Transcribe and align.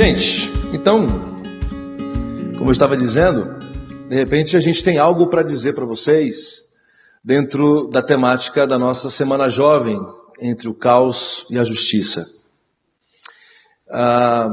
Gente, 0.00 0.48
então, 0.72 1.08
como 2.56 2.70
eu 2.70 2.72
estava 2.72 2.96
dizendo, 2.96 3.58
de 4.08 4.14
repente 4.14 4.56
a 4.56 4.60
gente 4.60 4.84
tem 4.84 4.96
algo 4.96 5.28
para 5.28 5.42
dizer 5.42 5.74
para 5.74 5.84
vocês 5.84 6.36
dentro 7.24 7.88
da 7.88 8.00
temática 8.00 8.64
da 8.64 8.78
nossa 8.78 9.10
Semana 9.10 9.48
Jovem, 9.48 9.98
entre 10.40 10.68
o 10.68 10.74
caos 10.74 11.44
e 11.50 11.58
a 11.58 11.64
justiça. 11.64 12.24
Ah, 13.90 14.48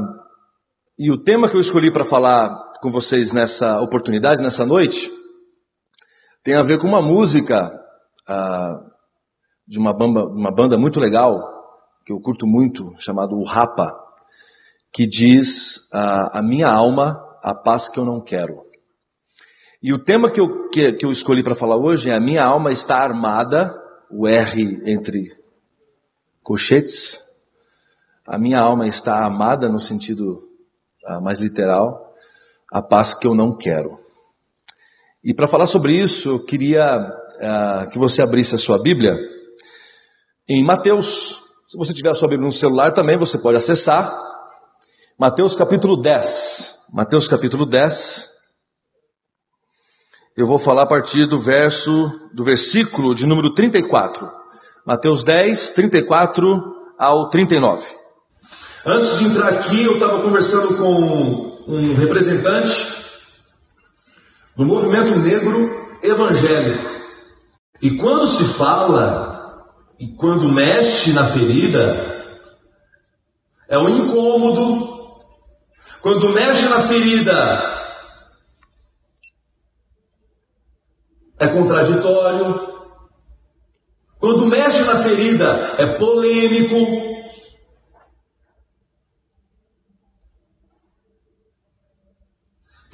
e 0.98 1.12
o 1.12 1.22
tema 1.22 1.48
que 1.48 1.56
eu 1.56 1.60
escolhi 1.60 1.92
para 1.92 2.06
falar 2.06 2.48
com 2.86 2.92
vocês 2.92 3.32
nessa 3.32 3.80
oportunidade, 3.80 4.40
nessa 4.40 4.64
noite, 4.64 4.96
tem 6.44 6.54
a 6.54 6.64
ver 6.64 6.78
com 6.78 6.86
uma 6.86 7.02
música 7.02 7.68
ah, 8.28 8.80
de 9.66 9.76
uma 9.76 9.92
banda, 9.92 10.24
uma 10.24 10.54
banda 10.54 10.78
muito 10.78 11.00
legal, 11.00 11.36
que 12.04 12.12
eu 12.12 12.20
curto 12.20 12.46
muito, 12.46 12.94
chamado 13.00 13.34
O 13.34 13.44
Rapa 13.44 13.92
que 14.94 15.04
diz 15.04 15.48
a 15.92 16.40
minha 16.40 16.68
alma, 16.72 17.20
a 17.42 17.52
paz 17.56 17.88
que 17.90 17.98
eu 17.98 18.04
não 18.04 18.20
quero. 18.22 18.62
E 19.82 19.92
o 19.92 19.98
tema 20.04 20.30
que 20.30 20.40
eu, 20.40 20.70
que, 20.70 20.92
que 20.92 21.04
eu 21.04 21.10
escolhi 21.10 21.42
para 21.42 21.56
falar 21.56 21.76
hoje 21.76 22.08
é 22.08 22.14
a 22.14 22.20
minha 22.20 22.44
alma 22.44 22.70
está 22.70 22.98
armada, 22.98 23.74
o 24.08 24.28
R 24.28 24.80
entre 24.86 25.26
colchetes. 26.40 27.18
A 28.28 28.38
minha 28.38 28.60
alma 28.60 28.86
está 28.86 29.26
amada 29.26 29.68
no 29.68 29.80
sentido 29.80 30.38
uh, 31.08 31.20
mais 31.20 31.40
literal, 31.40 32.05
a 32.72 32.82
paz 32.82 33.14
que 33.18 33.26
eu 33.26 33.34
não 33.34 33.56
quero. 33.56 33.90
E 35.24 35.34
para 35.34 35.48
falar 35.48 35.66
sobre 35.66 35.96
isso, 35.96 36.28
eu 36.28 36.44
queria 36.44 36.98
uh, 36.98 37.90
que 37.90 37.98
você 37.98 38.22
abrisse 38.22 38.54
a 38.54 38.58
sua 38.58 38.80
Bíblia 38.80 39.16
em 40.48 40.64
Mateus. 40.64 41.06
Se 41.68 41.76
você 41.76 41.92
tiver 41.92 42.10
a 42.10 42.14
sua 42.14 42.28
Bíblia 42.28 42.46
no 42.46 42.52
celular 42.52 42.92
também, 42.92 43.18
você 43.18 43.36
pode 43.38 43.58
acessar. 43.58 44.16
Mateus 45.18 45.56
capítulo 45.56 46.00
10. 46.00 46.76
Mateus 46.92 47.26
capítulo 47.26 47.66
10. 47.66 48.36
Eu 50.36 50.46
vou 50.46 50.58
falar 50.58 50.82
a 50.82 50.86
partir 50.86 51.26
do 51.28 51.40
verso, 51.40 52.30
do 52.34 52.44
versículo 52.44 53.14
de 53.14 53.26
número 53.26 53.54
34. 53.54 54.30
Mateus 54.86 55.24
10, 55.24 55.74
34 55.74 56.62
ao 56.98 57.30
39. 57.30 57.84
Antes 58.86 59.18
de 59.18 59.24
entrar 59.24 59.48
aqui, 59.48 59.82
eu 59.82 59.94
estava 59.94 60.22
conversando 60.22 60.76
com 60.76 61.64
um 61.66 61.94
representante 61.96 62.72
do 64.56 64.64
movimento 64.64 65.18
negro 65.18 65.98
evangélico. 66.00 66.96
E 67.82 67.96
quando 67.96 68.30
se 68.38 68.56
fala, 68.56 69.64
e 69.98 70.06
quando 70.16 70.48
mexe 70.48 71.12
na 71.12 71.32
ferida, 71.32 72.14
é 73.68 73.76
um 73.76 73.88
incômodo, 73.88 75.08
quando 76.00 76.28
mexe 76.28 76.68
na 76.68 76.86
ferida, 76.86 77.76
é 81.40 81.48
contraditório. 81.48 82.76
Quando 84.20 84.46
mexe 84.46 84.84
na 84.84 85.02
ferida, 85.02 85.74
é 85.76 85.86
polêmico. 85.98 87.15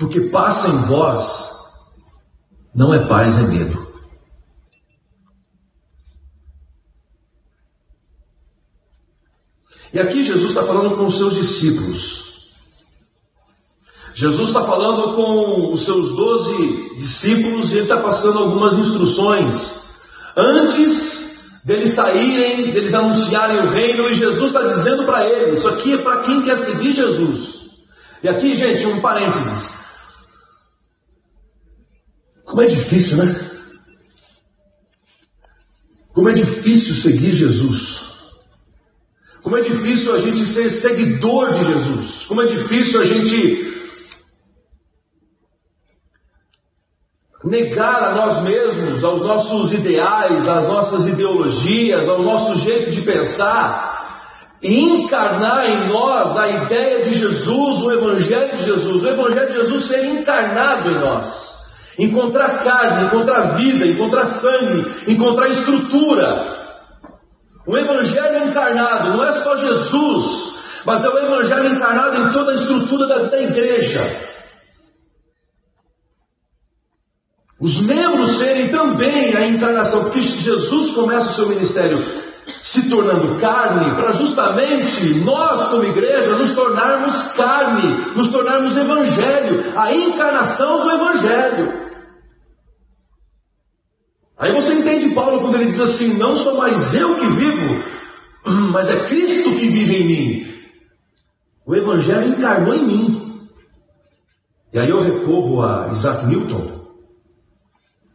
Porque 0.03 0.21
passa 0.31 0.67
em 0.67 0.85
vós 0.89 1.25
não 2.75 2.93
é 2.93 3.07
paz, 3.07 3.39
é 3.39 3.47
medo. 3.47 3.87
E 9.93 10.01
aqui 10.01 10.25
Jesus 10.25 10.49
está 10.49 10.65
falando 10.65 10.97
com 10.97 11.07
os 11.07 11.17
seus 11.17 11.35
discípulos. 11.35 12.23
Jesus 14.17 14.49
está 14.49 14.65
falando 14.67 15.15
com 15.15 15.73
os 15.73 15.85
seus 15.85 16.17
doze 16.17 16.97
discípulos 16.99 17.71
e 17.71 17.77
ele 17.77 17.83
está 17.83 17.99
passando 17.99 18.41
algumas 18.41 18.77
instruções 18.79 19.55
antes 20.37 21.63
deles 21.65 21.95
saírem, 21.95 22.73
deles 22.73 22.93
anunciarem 22.93 23.69
o 23.69 23.71
reino, 23.71 24.09
e 24.09 24.15
Jesus 24.15 24.47
está 24.47 24.63
dizendo 24.67 25.05
para 25.05 25.25
eles: 25.29 25.59
Isso 25.59 25.69
aqui 25.69 25.95
é 25.95 25.99
para 25.99 26.25
quem 26.25 26.43
quer 26.43 26.59
seguir 26.59 26.93
Jesus. 26.93 27.63
E 28.25 28.29
aqui, 28.29 28.57
gente, 28.57 28.85
um 28.89 29.01
parênteses. 29.01 29.82
Como 32.53 32.61
é 32.61 32.67
difícil, 32.67 33.17
né? 33.17 33.51
Como 36.13 36.29
é 36.29 36.35
difícil 36.35 36.97
seguir 36.97 37.35
Jesus. 37.35 38.13
Como 39.43 39.57
é 39.57 39.63
difícil 39.63 40.15
a 40.15 40.19
gente 40.19 40.45
ser 40.53 40.83
seguidor 40.83 41.55
de 41.55 41.65
Jesus. 41.65 42.27
Como 42.27 42.43
é 42.43 42.47
difícil 42.49 43.01
a 43.01 43.07
gente 43.07 43.73
negar 47.43 48.03
a 48.03 48.15
nós 48.17 48.43
mesmos, 48.43 49.03
aos 49.03 49.23
nossos 49.23 49.73
ideais, 49.73 50.47
às 50.47 50.69
nossas 50.69 51.07
ideologias, 51.07 52.07
ao 52.07 52.23
nosso 52.23 52.61
jeito 52.67 52.91
de 52.91 53.01
pensar, 53.01 54.59
e 54.63 54.79
encarnar 54.79 55.71
em 55.71 55.89
nós 55.89 56.37
a 56.37 56.49
ideia 56.51 57.03
de 57.03 57.15
Jesus, 57.15 57.83
o 57.83 57.93
Evangelho 57.93 58.59
de 58.59 58.65
Jesus, 58.67 59.03
o 59.03 59.09
Evangelho 59.09 59.49
de 59.49 59.55
Jesus 59.55 59.89
ser 59.89 60.05
encarnado 60.05 60.91
em 60.91 61.01
nós. 61.01 61.52
Encontrar 61.99 62.65
carne, 62.65 63.07
encontrar 63.07 63.57
vida, 63.57 63.87
encontrar 63.87 64.27
sangue, 64.41 65.13
encontrar 65.13 65.49
estrutura. 65.49 66.63
O 67.67 67.77
Evangelho 67.77 68.49
encarnado 68.49 69.11
não 69.11 69.25
é 69.25 69.43
só 69.43 69.57
Jesus, 69.57 70.55
mas 70.85 71.05
é 71.05 71.09
o 71.09 71.19
Evangelho 71.19 71.69
encarnado 71.69 72.17
em 72.17 72.33
toda 72.33 72.53
a 72.53 72.55
estrutura 72.57 73.07
da, 73.07 73.23
da 73.25 73.41
igreja. 73.41 74.33
Os 77.61 77.81
membros 77.81 78.39
serem 78.39 78.71
também 78.71 79.37
a 79.37 79.47
encarnação, 79.47 80.05
porque 80.05 80.21
Jesus 80.21 80.95
começa 80.95 81.31
o 81.31 81.35
seu 81.35 81.49
ministério 81.49 82.32
se 82.63 82.89
tornando 82.89 83.39
carne, 83.41 83.95
para 83.95 84.13
justamente 84.13 85.21
nós, 85.25 85.69
como 85.71 85.85
igreja, 85.85 86.37
nos 86.37 86.55
tornarmos 86.55 87.33
carne, 87.35 88.15
nos 88.17 88.31
tornarmos 88.31 88.77
evangelho, 88.77 89.79
a 89.79 89.95
encarnação 89.95 90.83
do 90.83 90.91
evangelho. 90.91 91.83
Aí 94.39 94.53
você 94.53 94.75
entende 94.75 95.15
Paulo 95.15 95.41
quando 95.41 95.55
ele 95.57 95.71
diz 95.71 95.81
assim: 95.81 96.19
Não 96.19 96.37
sou 96.39 96.57
mais 96.57 96.95
eu 96.95 97.17
que 97.17 97.27
vivo, 97.27 97.85
mas 98.73 98.89
é 98.89 99.07
Cristo 99.07 99.51
que 99.57 99.69
vive 99.69 99.97
em 99.97 100.07
mim. 100.07 100.53
O 101.65 101.77
Evangelho 101.77 102.29
encarnou 102.29 102.75
em 102.75 102.85
mim. 102.85 103.23
E 104.73 104.79
aí 104.81 104.91
eu 104.91 105.03
recorro 105.03 105.63
a 105.63 105.91
Isaac 105.93 106.27
Newton, 106.27 106.81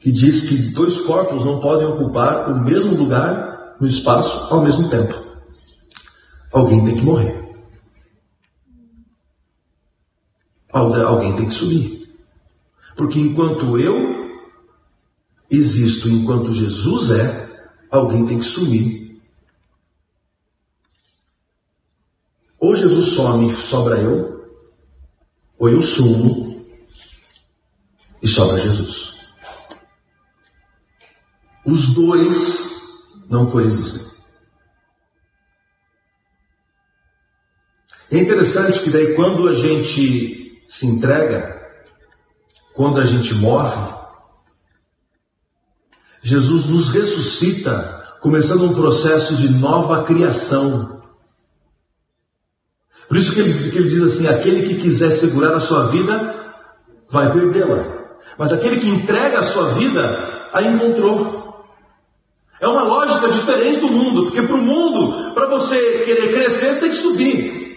que 0.02 0.12
diz 0.12 0.50
que 0.50 0.74
dois 0.74 1.00
corpos 1.06 1.46
não 1.46 1.62
podem 1.62 1.88
ocupar 1.88 2.52
o 2.52 2.62
mesmo 2.66 2.96
lugar 2.96 3.57
no 3.80 3.88
espaço 3.88 4.54
ao 4.54 4.64
mesmo 4.64 4.90
tempo. 4.90 5.14
Alguém 6.54 6.86
tem 6.86 6.96
que 6.96 7.06
morrer. 7.06 7.48
Alguém 10.72 11.36
tem 11.36 11.50
que 11.50 11.56
subir. 11.56 12.08
Porque 12.96 13.20
enquanto 13.20 13.78
eu 13.78 14.18
existo, 15.50 16.10
enquanto 16.10 16.54
Jesus 16.54 17.12
é, 17.12 17.48
alguém 17.92 18.26
tem 18.28 18.40
que 18.40 18.46
sumir. 18.46 19.22
Ou 22.60 22.76
Jesus 22.76 23.16
some 23.16 23.52
e 23.52 23.68
sobra 23.70 24.02
eu, 24.02 24.48
ou 25.60 25.70
eu 25.70 25.82
sumo 25.84 26.66
e 28.22 28.28
sobra 28.28 28.60
Jesus. 28.60 29.18
Os 31.66 31.94
dois 31.94 32.77
não 33.30 33.50
coexistem. 33.52 34.08
É 38.12 38.20
interessante 38.20 38.84
que 38.84 38.90
daí 38.90 39.16
quando 39.16 39.48
a 39.50 39.54
gente 39.54 40.62
se 40.70 40.86
entrega, 40.86 41.58
quando 42.74 43.02
a 43.02 43.06
gente 43.06 43.34
morre, 43.34 43.98
Jesus 46.24 46.66
nos 46.66 46.94
ressuscita, 46.94 48.18
começando 48.22 48.66
um 48.66 48.74
processo 48.74 49.36
de 49.38 49.50
nova 49.50 50.04
criação. 50.04 51.02
Por 53.08 53.18
isso 53.18 53.34
que 53.34 53.40
ele, 53.40 53.72
que 53.72 53.78
ele 53.78 53.90
diz 53.90 54.02
assim: 54.04 54.28
aquele 54.28 54.68
que 54.68 54.82
quiser 54.82 55.20
segurar 55.20 55.56
a 55.56 55.62
sua 55.62 55.88
vida, 55.92 56.54
vai 57.12 57.32
perdê-la. 57.32 57.98
Mas 58.38 58.52
aquele 58.52 58.80
que 58.80 58.88
entrega 58.88 59.40
a 59.40 59.54
sua 59.54 59.74
vida, 59.74 60.50
a 60.54 60.62
encontrou. 60.62 61.47
É 62.60 62.68
uma 62.68 62.84
lógica 62.84 63.30
diferente 63.30 63.82
do 63.82 63.92
mundo, 63.92 64.24
porque 64.24 64.42
para 64.42 64.56
o 64.56 64.62
mundo, 64.62 65.34
para 65.34 65.46
você 65.48 66.04
querer 66.06 66.34
crescer, 66.34 66.74
você 66.74 66.80
tem 66.80 66.90
que 66.90 66.98
subir. 66.98 67.68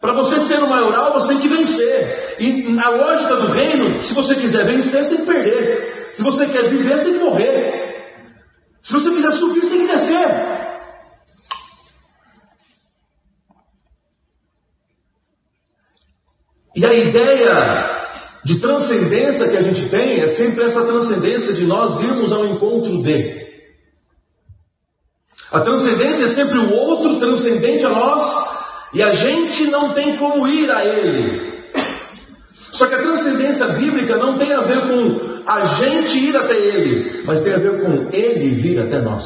Para 0.00 0.12
você 0.14 0.46
ser 0.46 0.62
o 0.62 0.68
maioral, 0.68 1.12
você 1.12 1.28
tem 1.28 1.40
que 1.40 1.48
vencer. 1.48 2.36
E 2.40 2.72
na 2.72 2.88
lógica 2.88 3.36
do 3.36 3.52
reino, 3.52 4.04
se 4.04 4.14
você 4.14 4.34
quiser 4.36 4.64
vencer, 4.64 5.04
você 5.04 5.08
tem 5.10 5.18
que 5.18 5.32
perder. 5.32 6.12
Se 6.16 6.22
você 6.22 6.46
quer 6.46 6.70
viver, 6.70 6.98
você 6.98 7.04
tem 7.04 7.12
que 7.14 7.24
morrer. 7.24 7.82
Se 8.84 8.92
você 8.92 9.10
quiser 9.10 9.30
subir, 9.32 9.60
você 9.60 9.70
tem 9.70 9.86
que 9.86 9.92
descer. 9.92 10.62
E 16.74 16.86
a 16.86 16.94
ideia 16.94 18.01
de 18.44 18.60
transcendência 18.60 19.48
que 19.48 19.56
a 19.56 19.62
gente 19.62 19.88
tem 19.88 20.20
é 20.20 20.28
sempre 20.36 20.64
essa 20.64 20.84
transcendência 20.84 21.52
de 21.52 21.64
nós 21.64 22.02
irmos 22.02 22.32
ao 22.32 22.46
encontro 22.46 23.02
de. 23.02 23.42
A 25.52 25.60
transcendência 25.60 26.24
é 26.24 26.34
sempre 26.34 26.58
o 26.58 26.74
outro 26.74 27.20
transcendente 27.20 27.84
a 27.84 27.90
nós 27.90 28.92
e 28.94 29.02
a 29.02 29.10
gente 29.12 29.70
não 29.70 29.92
tem 29.92 30.16
como 30.16 30.48
ir 30.48 30.70
a 30.70 30.84
ele. 30.84 31.52
Só 32.72 32.86
que 32.86 32.94
a 32.94 33.02
transcendência 33.02 33.68
bíblica 33.68 34.16
não 34.16 34.38
tem 34.38 34.52
a 34.52 34.62
ver 34.62 34.80
com 34.88 35.42
a 35.46 35.64
gente 35.76 36.16
ir 36.18 36.36
até 36.36 36.54
ele, 36.54 37.22
mas 37.24 37.42
tem 37.42 37.52
a 37.52 37.58
ver 37.58 37.80
com 37.80 38.08
ele 38.10 38.60
vir 38.60 38.80
até 38.80 39.00
nós. 39.00 39.24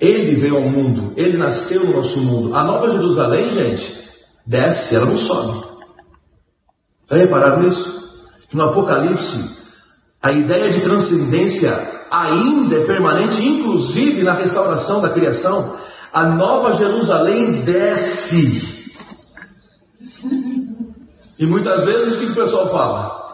Ele 0.00 0.36
veio 0.36 0.56
ao 0.56 0.62
mundo, 0.62 1.12
ele 1.16 1.36
nasceu 1.36 1.84
no 1.84 1.96
nosso 1.96 2.18
mundo. 2.18 2.54
A 2.54 2.64
Nova 2.64 2.90
Jerusalém, 2.90 3.52
gente, 3.52 4.04
desce, 4.46 4.96
ela 4.96 5.06
não 5.06 5.18
sobe. 5.18 5.73
Já 7.10 7.16
repararam 7.16 7.62
nisso? 7.62 8.04
Que 8.48 8.56
no 8.56 8.64
Apocalipse, 8.64 9.64
a 10.22 10.32
ideia 10.32 10.70
de 10.72 10.80
transcendência 10.80 12.06
ainda 12.10 12.76
é 12.76 12.86
permanente, 12.86 13.46
inclusive 13.46 14.22
na 14.22 14.34
restauração 14.34 15.02
da 15.02 15.10
criação. 15.10 15.78
A 16.12 16.28
Nova 16.28 16.74
Jerusalém 16.74 17.62
desce. 17.64 18.84
E 21.38 21.46
muitas 21.46 21.84
vezes 21.84 22.16
o 22.16 22.20
que 22.20 22.26
o 22.26 22.34
pessoal 22.34 22.70
fala? 22.70 23.24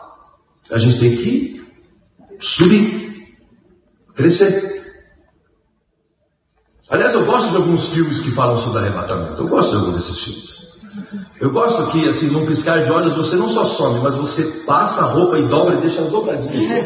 A 0.70 0.78
gente 0.78 0.98
tem 0.98 1.16
que 1.16 1.62
subir, 2.40 3.26
crescer. 4.14 4.80
Aliás, 6.88 7.14
eu 7.14 7.24
gosto 7.24 7.50
de 7.50 7.56
alguns 7.56 7.92
filmes 7.92 8.20
que 8.20 8.34
falam 8.34 8.58
sobre 8.64 8.80
arrebatamento. 8.80 9.42
Eu 9.42 9.48
gosto 9.48 9.70
de 9.70 9.76
alguns 9.76 9.96
desses 9.96 10.24
filmes. 10.24 10.69
Eu 11.40 11.50
gosto 11.50 11.90
que, 11.90 12.08
assim, 12.08 12.26
num 12.30 12.44
piscar 12.46 12.84
de 12.84 12.92
olhos, 12.92 13.16
você 13.16 13.36
não 13.36 13.48
só 13.50 13.64
some, 13.70 14.00
mas 14.02 14.16
você 14.16 14.42
passa 14.66 15.00
a 15.00 15.04
roupa 15.04 15.38
e 15.38 15.48
dobra 15.48 15.76
e 15.76 15.80
deixa 15.80 16.02
dobradinha. 16.02 16.84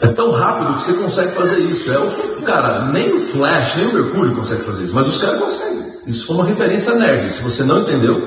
É 0.00 0.08
tão 0.08 0.32
rápido 0.32 0.76
que 0.78 0.84
você 0.84 0.94
consegue 1.02 1.34
fazer 1.34 1.58
isso. 1.60 1.92
É 1.92 1.98
o, 1.98 2.42
cara, 2.42 2.90
nem 2.92 3.12
o 3.12 3.32
Flash, 3.32 3.76
nem 3.76 3.88
o 3.88 3.94
Mercúrio 3.94 4.34
consegue 4.34 4.64
fazer 4.64 4.84
isso, 4.84 4.94
mas 4.94 5.08
os 5.08 5.20
caras 5.20 5.40
conseguem. 5.40 5.94
Isso 6.06 6.26
foi 6.26 6.36
uma 6.36 6.44
referência 6.44 6.94
nerd. 6.94 7.30
Se 7.30 7.42
você 7.42 7.64
não 7.64 7.80
entendeu, 7.80 8.20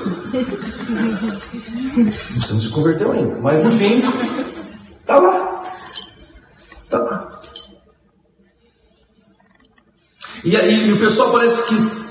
você 2.36 2.54
não 2.54 2.62
se 2.62 2.69
converteu 2.69 3.12
ainda. 3.12 3.40
Mas 3.42 3.63
enfim, 3.66 4.01
tá 5.06 5.16
lá. 5.16 5.63
Tá 6.90 6.98
lá. 7.00 7.37
E 10.44 10.56
aí 10.56 10.92
o 10.92 11.00
pessoal 11.00 11.31
parece 11.31 11.68
que 11.68 12.07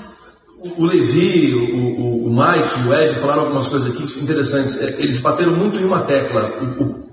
o 0.59 0.85
Levi, 0.85 1.53
o, 1.53 2.01
o, 2.01 2.27
o 2.27 2.29
Mike, 2.29 2.87
o 2.87 2.93
Ed 2.93 3.19
falaram 3.19 3.43
algumas 3.43 3.67
coisas 3.67 3.91
aqui 3.91 4.03
interessantes. 4.21 4.75
É, 4.79 5.01
eles 5.01 5.21
bateram 5.21 5.55
muito 5.55 5.77
em 5.77 5.85
uma 5.85 6.05
tecla. 6.05 6.59
O, 6.61 6.83
o, 6.83 7.07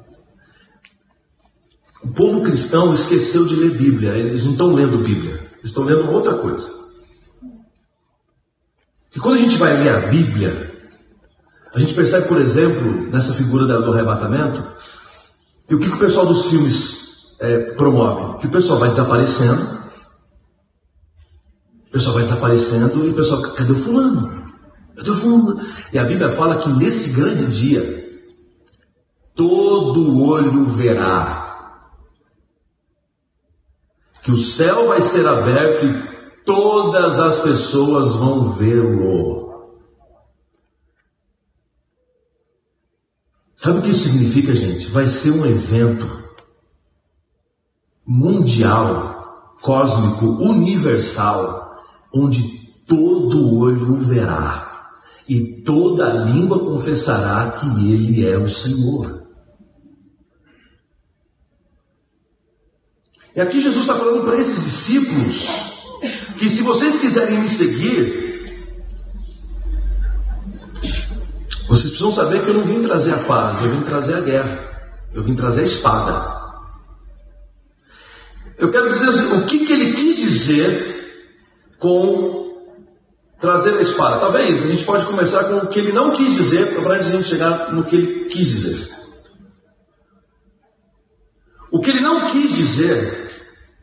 o 2.05 2.15
povo 2.15 2.43
cristão 2.43 2.95
esqueceu 2.95 3.47
de 3.47 3.57
ler 3.57 3.77
Bíblia. 3.77 4.13
Eles 4.13 4.45
não 4.45 4.53
estão 4.53 4.75
lendo 4.75 4.99
Bíblia. 4.99 5.35
Eles 5.35 5.71
estão 5.71 5.85
lendo 5.85 6.11
outra 6.11 6.35
coisa. 6.35 6.85
E 9.15 9.21
quando 9.21 9.37
a 9.37 9.41
gente 9.41 9.59
vai 9.59 9.83
ler 9.83 9.91
a 9.91 10.07
Bíblia, 10.09 10.73
a 11.75 11.79
gente 11.79 11.95
percebe, 11.95 12.29
por 12.29 12.41
exemplo, 12.41 13.11
nessa 13.11 13.35
figura 13.35 13.67
do 13.67 13.93
arrebatamento, 13.93 14.65
e 15.69 15.75
o 15.75 15.79
que, 15.79 15.89
que 15.89 15.97
o 15.97 16.01
pessoal 16.01 16.27
dos 16.27 16.51
filmes 16.51 16.77
é, 17.41 17.75
promove? 17.75 18.41
Que 18.41 18.47
o 18.49 18.51
pessoal 18.51 18.79
vai 18.79 18.91
desaparecendo, 18.91 19.74
o 21.95 21.97
pessoal 21.97 22.15
vai 22.15 22.25
desaparecendo 22.25 23.07
e 23.07 23.11
o 23.11 23.15
pessoal, 23.15 23.43
cadê 23.55 23.73
o 23.73 23.85
fulano? 23.85 24.53
Cadê 24.97 25.11
o 25.11 25.17
fulano? 25.21 25.61
E 25.93 25.99
a 25.99 26.03
Bíblia 26.03 26.37
fala 26.37 26.59
que 26.59 26.69
nesse 26.73 27.13
grande 27.13 27.47
dia, 27.61 28.05
todo 29.37 30.21
olho 30.25 30.75
verá 30.75 31.45
que 34.25 34.33
o 34.33 34.39
céu 34.57 34.89
vai 34.89 35.03
ser 35.13 35.25
aberto 35.25 35.85
e 35.85 36.45
todas 36.45 37.21
as 37.21 37.43
pessoas 37.43 38.17
vão 38.17 38.57
vê-lo. 38.57 39.45
Sabe 43.59 43.79
o 43.79 43.83
que 43.83 43.91
isso 43.91 44.03
significa, 44.03 44.53
gente? 44.53 44.91
Vai 44.91 45.07
ser 45.07 45.31
um 45.31 45.47
evento 45.47 46.09
mundial, 48.05 49.57
cósmico, 49.63 50.27
universal 50.43 51.64
onde 52.15 52.43
todo 52.87 53.59
olho 53.59 53.95
o 53.95 54.07
verá 54.07 54.93
e 55.29 55.63
toda 55.65 56.25
língua 56.25 56.59
confessará 56.59 57.53
que 57.53 57.67
Ele 57.91 58.27
é 58.27 58.37
o 58.37 58.49
Senhor. 58.49 59.25
E 63.35 63.41
aqui 63.41 63.61
Jesus 63.61 63.81
está 63.81 63.99
falando 63.99 64.25
para 64.25 64.37
esses 64.37 64.65
discípulos 64.65 65.37
que 66.39 66.51
se 66.51 66.63
vocês 66.63 67.01
quiserem 67.01 67.41
me 67.41 67.49
seguir, 67.57 68.25
vocês 71.67 71.89
precisam 71.89 72.15
saber 72.15 72.45
que 72.45 72.51
eu 72.51 72.55
não 72.55 72.67
vim 72.67 72.83
trazer 72.83 73.15
a 73.15 73.25
paz, 73.25 73.63
eu 73.63 73.71
vim 73.71 73.83
trazer 73.83 74.15
a 74.15 74.21
guerra, 74.21 74.91
eu 75.15 75.25
vim 75.25 75.35
trazer 75.35 75.63
a 75.63 75.65
espada. 75.65 76.35
Eu 78.59 78.71
quero 78.71 78.93
dizer 78.93 79.09
o 79.35 79.47
que, 79.47 79.67
que 79.67 79.73
ele 79.73 79.93
quis 79.95 80.17
dizer 80.17 80.94
com 81.85 82.45
trazer 83.39 83.75
a 83.75 83.83
espada. 83.83 84.21
Talvez 84.21 84.65
a 84.65 84.69
gente 84.69 84.87
pode 84.87 85.05
começar 85.05 85.45
com 85.45 85.59
o 85.59 85.69
que 85.69 85.79
ele 85.79 85.93
não 85.93 86.13
quis 86.13 86.35
dizer, 86.35 86.83
para 86.83 86.97
a 86.97 87.01
gente 87.01 87.29
chegar 87.29 87.73
no 87.73 87.85
que 87.85 87.95
ele 87.95 88.25
quis 88.31 88.49
dizer. 88.49 88.89
O 91.71 91.81
que 91.81 91.91
ele 91.91 92.01
não 92.01 92.31
quis 92.31 92.57
dizer 92.57 93.31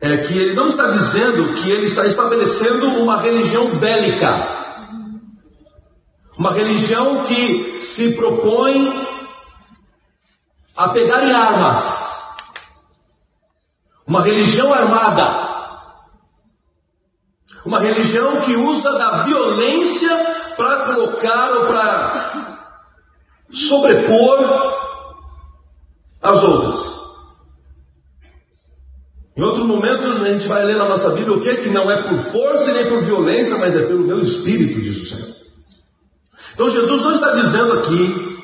é 0.00 0.16
que 0.16 0.36
ele 0.36 0.54
não 0.54 0.66
está 0.66 0.90
dizendo 0.90 1.54
que 1.54 1.70
ele 1.70 1.86
está 1.86 2.04
estabelecendo 2.06 2.86
uma 3.00 3.20
religião 3.22 3.78
bélica. 3.78 4.50
Uma 6.36 6.52
religião 6.54 7.24
que 7.26 7.82
se 7.94 8.16
propõe 8.16 9.06
a 10.76 10.88
pegar 10.88 11.24
em 11.24 11.32
armas. 11.32 11.84
Uma 14.08 14.22
religião 14.22 14.74
armada. 14.74 15.51
Uma 17.64 17.80
religião 17.80 18.40
que 18.40 18.56
usa 18.56 18.90
da 18.92 19.22
violência 19.24 20.54
para 20.56 20.86
colocar 20.86 21.50
ou 21.52 21.66
para 21.66 22.32
sobrepor 23.68 24.72
as 26.22 26.42
outras. 26.42 26.92
Em 29.36 29.42
outro 29.42 29.64
momento 29.64 30.06
a 30.06 30.24
gente 30.24 30.46
vai 30.46 30.64
ler 30.64 30.76
na 30.76 30.88
nossa 30.88 31.10
Bíblia 31.10 31.36
o 31.36 31.40
que? 31.40 31.56
Que 31.56 31.70
não 31.70 31.90
é 31.90 32.02
por 32.02 32.32
força 32.32 32.72
nem 32.72 32.88
por 32.88 33.04
violência, 33.04 33.56
mas 33.58 33.74
é 33.74 33.86
pelo 33.86 34.06
meu 34.06 34.20
espírito, 34.22 34.80
diz 34.80 35.02
o 35.02 35.06
Senhor. 35.06 35.34
Então 36.54 36.70
Jesus 36.70 37.02
não 37.02 37.14
está 37.14 37.32
dizendo 37.32 37.72
aqui, 37.72 38.38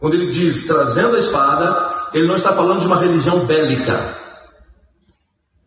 quando 0.00 0.14
ele 0.14 0.32
diz 0.32 0.66
trazendo 0.66 1.16
a 1.16 1.20
espada, 1.20 1.94
ele 2.12 2.26
não 2.26 2.36
está 2.36 2.54
falando 2.54 2.80
de 2.80 2.86
uma 2.86 2.98
religião 2.98 3.46
bélica, 3.46 4.18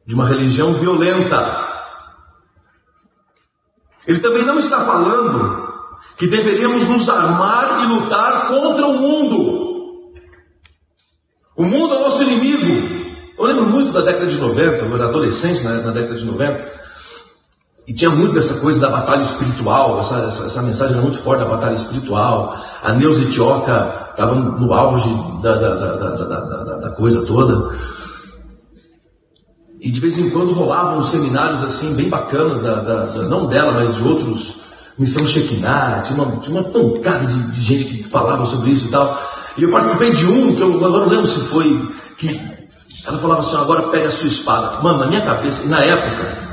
de 0.05 0.13
uma 0.13 0.27
religião 0.27 0.74
violenta. 0.74 1.66
Ele 4.07 4.19
também 4.19 4.45
não 4.45 4.59
está 4.59 4.85
falando 4.85 5.67
que 6.17 6.27
deveríamos 6.27 6.87
nos 6.87 7.09
armar 7.09 7.83
e 7.83 7.87
lutar 7.93 8.47
contra 8.47 8.87
o 8.87 8.93
mundo. 8.93 9.67
O 11.57 11.63
mundo 11.63 11.93
é 11.93 11.97
o 11.97 12.01
nosso 12.01 12.23
inimigo. 12.23 12.97
Eu 13.37 13.45
lembro 13.45 13.65
muito 13.65 13.91
da 13.91 14.01
década 14.01 14.27
de 14.27 14.39
90, 14.39 14.85
eu 14.85 14.95
era 14.95 15.09
adolescente 15.09 15.63
na, 15.63 15.81
na 15.81 15.91
década 15.91 16.15
de 16.15 16.25
90, 16.25 16.77
e 17.87 17.93
tinha 17.93 18.13
muito 18.13 18.33
dessa 18.33 18.59
coisa 18.59 18.79
da 18.79 18.89
batalha 18.89 19.23
espiritual, 19.23 20.01
essa, 20.01 20.15
essa, 20.17 20.45
essa 20.47 20.61
mensagem 20.61 20.93
era 20.93 21.01
muito 21.01 21.23
forte 21.23 21.43
da 21.43 21.49
batalha 21.49 21.75
espiritual. 21.75 22.53
A 22.83 22.93
Neuza 22.93 23.23
Etioca 23.23 24.09
estava 24.11 24.35
no 24.35 24.73
auge 24.73 25.41
da, 25.41 25.55
da, 25.55 25.75
da, 25.75 26.77
da, 26.79 26.89
coisa 26.95 27.25
toda. 27.25 27.75
E 29.81 29.91
de 29.91 30.00
vez 30.00 30.17
em 30.17 30.29
quando 30.31 30.53
rolavam 30.53 31.03
seminários 31.03 31.63
assim, 31.63 31.96
bem 31.96 32.10
bacanas, 32.10 32.62
da, 32.62 32.81
da, 32.81 33.05
da, 33.05 33.24
não 33.24 33.48
dela, 33.48 33.74
mas 33.74 33.96
de 33.96 34.03
outros, 34.03 34.57
Missão 34.98 35.25
Shekinah, 35.27 36.01
tinha 36.01 36.22
uma, 36.22 36.41
tinha 36.41 36.60
uma 36.60 36.72
pancada 36.72 37.27
de, 37.27 37.51
de, 37.51 37.62
gente 37.62 37.86
que 37.86 38.10
falava 38.10 38.46
sobre 38.46 38.72
isso 38.72 38.88
e 38.88 38.91
tal. 38.91 39.19
E 39.57 39.63
eu 39.63 39.72
participei 39.72 40.13
de 40.13 40.25
um, 40.25 40.55
que 40.55 40.62
eu 40.62 40.74
agora 40.74 41.05
não 41.05 41.10
lembro 41.10 41.27
se 41.27 41.50
foi, 41.50 41.89
que 42.17 42.39
ela 43.05 43.19
falava 43.19 43.41
assim, 43.41 43.55
agora 43.55 43.89
pega 43.89 44.07
a 44.07 44.12
sua 44.12 44.27
espada. 44.27 44.81
Mano, 44.81 45.00
na 45.00 45.07
minha 45.07 45.22
cabeça, 45.22 45.63
e 45.63 45.67
na 45.67 45.84
época, 45.84 46.48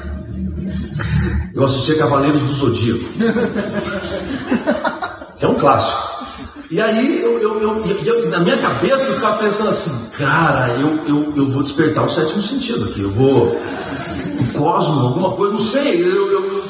Eu 1.55 1.65
assistia 1.65 1.99
Cavaleiros 1.99 2.43
do 2.43 2.53
Zodíaco. 2.55 3.05
É 5.41 5.49
um 5.49 5.57
clássico. 5.57 6.14
E 6.71 6.81
aí, 6.81 7.23
eu, 7.23 7.39
eu, 7.39 7.61
eu, 7.61 7.85
eu, 8.05 8.31
na 8.31 8.41
minha 8.41 8.57
cabeça, 8.59 9.05
eu 9.05 9.15
ficava 9.15 9.39
pensando 9.39 9.71
assim, 9.71 10.11
cara, 10.19 10.81
eu, 10.81 10.89
eu, 11.07 11.37
eu 11.37 11.51
vou 11.51 11.63
despertar 11.63 12.05
o 12.05 12.09
sétimo 12.09 12.43
sentido 12.43 12.87
aqui. 12.87 13.03
Eu 13.03 13.11
vou. 13.11 13.49
O 13.49 14.59
cosmo, 14.59 15.09
alguma 15.09 15.33
coisa, 15.33 15.53
não 15.53 15.61
sei. 15.61 16.03
Eu, 16.03 16.33
eu, 16.33 16.63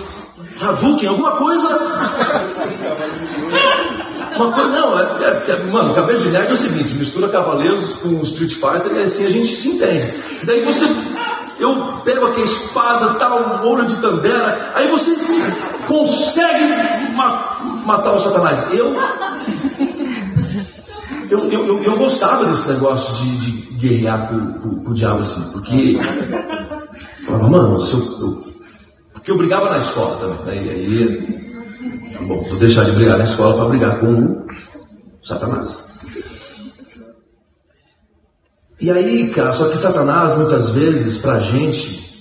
alguma 1.09 1.37
coisa. 1.37 1.69
Uma 4.37 4.51
coisa, 4.51 4.69
não, 4.69 4.99
é, 4.99 5.03
é, 5.23 5.51
é, 5.53 5.65
mano, 5.71 5.95
cabelo 5.95 6.19
de 6.19 6.31
nerd 6.31 6.51
é 6.51 6.53
o 6.53 6.57
seguinte, 6.57 6.93
mistura 6.95 7.29
Cavaleiros 7.29 8.01
com 8.01 8.21
Street 8.23 8.55
Fighter 8.55 8.93
e 8.93 9.03
assim 9.05 9.27
a 9.27 9.31
gente 9.31 9.61
se 9.61 9.69
entende. 9.69 10.13
Daí 10.45 10.65
você, 10.65 10.85
eu 11.61 12.01
pego 12.05 12.27
aqui 12.27 12.41
a 12.41 12.45
espada, 12.45 13.15
tal, 13.15 13.65
ouro 13.65 13.87
de 13.87 13.95
Tandera, 14.01 14.73
aí 14.75 14.89
você 14.89 15.15
consegue 15.87 17.15
ma 17.15 17.54
matar 17.85 18.15
o 18.15 18.21
Satanás. 18.21 18.73
Eu, 18.73 18.95
eu, 21.31 21.51
eu, 21.51 21.83
eu, 21.83 21.99
gostava 21.99 22.47
desse 22.47 22.69
negócio 22.69 23.15
de, 23.17 23.39
de 23.39 23.75
guerrear 23.79 24.29
com, 24.29 24.53
com, 24.61 24.85
com, 24.85 24.91
o 24.91 24.95
diabo 24.95 25.21
assim, 25.21 25.53
porque 25.53 25.99
falava, 27.27 27.49
mano, 27.49 27.81
se 27.83 27.93
eu, 27.93 27.99
eu 27.99 28.55
porque 29.25 29.31
eu 29.31 29.39
brigava 29.39 29.71
na 29.71 29.79
escola 29.79 30.19
também. 30.19 30.61
Né? 30.61 30.73
Aí, 30.73 32.27
bom, 32.27 32.45
vou 32.47 32.59
deixar 32.59 32.85
de 32.85 32.97
brigar 32.97 33.17
na 33.17 33.25
escola 33.25 33.57
para 33.57 33.69
brigar 33.69 34.01
com 34.01 34.13
o 34.13 35.27
Satanás. 35.27 35.85
E 38.81 38.91
aí, 38.91 39.31
cara, 39.31 39.55
só 39.55 39.71
que 39.71 39.79
Satanás, 39.79 40.37
muitas 40.37 40.75
vezes, 40.75 41.23
para 41.23 41.37
a 41.37 41.41
gente, 41.41 42.14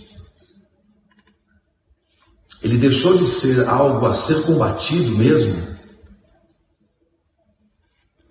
ele 2.63 2.77
deixou 2.77 3.17
de 3.17 3.27
ser 3.41 3.67
algo 3.67 4.05
a 4.05 4.13
ser 4.13 4.46
combatido 4.46 5.17
mesmo, 5.17 5.74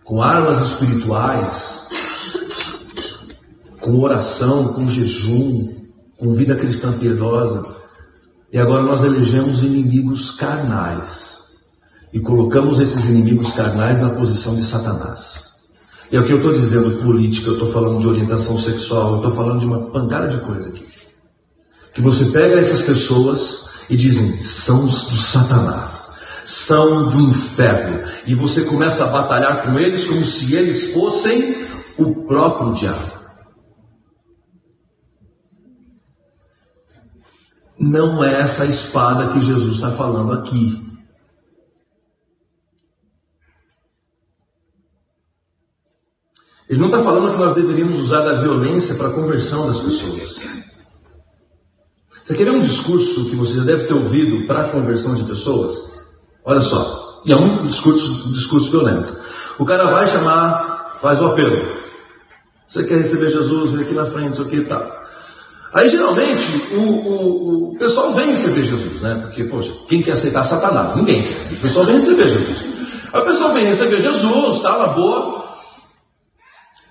com 0.05 0.23
armas 0.23 0.73
espirituais, 0.73 1.53
com 3.81 4.01
oração, 4.01 4.73
com 4.73 4.89
jejum, 4.89 5.69
com 6.19 6.35
vida 6.35 6.57
cristã 6.57 6.99
piedosa. 6.99 7.77
E 8.51 8.59
agora 8.59 8.83
nós 8.83 9.03
elegemos 9.05 9.63
inimigos 9.63 10.35
carnais 10.37 11.07
e 12.13 12.21
colocamos 12.21 12.81
esses 12.81 13.05
inimigos 13.05 13.53
carnais 13.55 14.01
na 14.01 14.11
posição 14.11 14.55
de 14.55 14.69
Satanás. 14.69 15.21
E 16.11 16.17
é 16.17 16.21
o 16.21 16.27
que 16.27 16.33
eu 16.33 16.39
estou 16.39 16.53
dizendo 16.53 17.03
política, 17.03 17.49
eu 17.49 17.55
estou 17.55 17.73
falando 17.73 18.01
de 18.01 18.07
orientação 18.07 18.61
sexual, 18.61 19.13
eu 19.13 19.17
estou 19.17 19.33
falando 19.35 19.61
de 19.61 19.67
uma 19.67 19.91
pancada 19.91 20.29
de 20.29 20.45
coisa 20.45 20.69
aqui. 20.69 20.87
Que 21.95 22.03
você 22.03 22.31
pega 22.33 22.61
essas 22.61 22.83
pessoas 22.83 23.72
e 23.93 23.97
dizem, 23.99 24.43
são 24.65 24.87
do 24.87 25.21
Satanás, 25.21 25.93
são 26.67 27.11
do 27.11 27.21
inferno, 27.21 28.09
e 28.27 28.35
você 28.35 28.65
começa 28.65 29.05
a 29.05 29.11
batalhar 29.11 29.65
com 29.65 29.79
eles 29.79 30.09
como 30.09 30.25
se 30.25 30.57
eles 30.57 30.95
fossem 30.95 31.67
o 31.99 32.27
próprio 32.27 32.73
diabo. 32.73 33.13
Não 37.79 38.25
é 38.25 38.41
essa 38.41 38.65
espada 38.65 39.35
que 39.35 39.43
Jesus 39.43 39.75
está 39.75 39.95
falando 39.95 40.33
aqui. 40.33 40.91
Ele 46.67 46.81
não 46.81 46.87
está 46.87 47.03
falando 47.03 47.33
que 47.33 47.39
nós 47.39 47.55
deveríamos 47.55 48.01
usar 48.05 48.23
da 48.23 48.41
violência 48.41 48.95
para 48.95 49.09
a 49.09 49.15
conversão 49.15 49.67
das 49.67 49.81
pessoas. 49.81 50.72
Você 52.25 52.35
quer 52.37 52.51
um 52.51 52.63
discurso 52.63 53.31
que 53.31 53.37
você 53.37 53.55
já 53.55 53.65
deve 53.65 53.85
ter 53.85 53.95
ouvido 53.95 54.47
para 54.47 54.67
a 54.67 54.69
conversão 54.71 55.15
de 55.15 55.25
pessoas? 55.25 55.75
Olha 56.45 56.61
só, 56.61 57.21
e 57.27 57.33
é 57.33 57.37
um 57.37 57.67
discurso, 57.67 58.29
um 58.29 58.33
discurso 58.33 58.71
violento. 58.71 59.17
O 59.59 59.65
cara 59.65 59.91
vai 59.91 60.07
chamar, 60.07 60.99
faz 61.01 61.21
o 61.21 61.27
apelo. 61.27 61.83
Você 62.69 62.85
quer 62.85 62.99
receber 63.03 63.31
Jesus, 63.31 63.73
vem 63.73 63.85
aqui 63.85 63.95
na 63.95 64.07
frente, 64.07 64.33
isso 64.35 64.43
aqui 64.43 64.57
e 64.57 64.65
tal. 64.65 65.03
Aí 65.75 65.89
geralmente 65.89 66.75
o, 66.75 66.81
o, 66.81 67.75
o, 67.75 67.79
pessoal 67.79 68.15
vem 68.15 68.35
receber 68.35 68.65
Jesus, 68.65 69.01
né? 69.01 69.15
Porque, 69.23 69.45
poxa, 69.45 69.73
quem 69.89 70.03
quer 70.03 70.13
aceitar 70.13 70.45
Satanás? 70.45 70.97
Ninguém 70.97 71.23
quer. 71.23 71.53
O 71.55 71.61
pessoal 71.61 71.87
vem 71.87 71.97
receber 71.97 72.29
Jesus. 72.29 72.65
Aí 73.13 73.21
o 73.21 73.25
pessoal 73.25 73.55
vem 73.55 73.67
receber 73.67 74.01
Jesus, 74.01 74.63
tá 74.63 74.79
na 74.79 74.89
boa. 74.89 75.45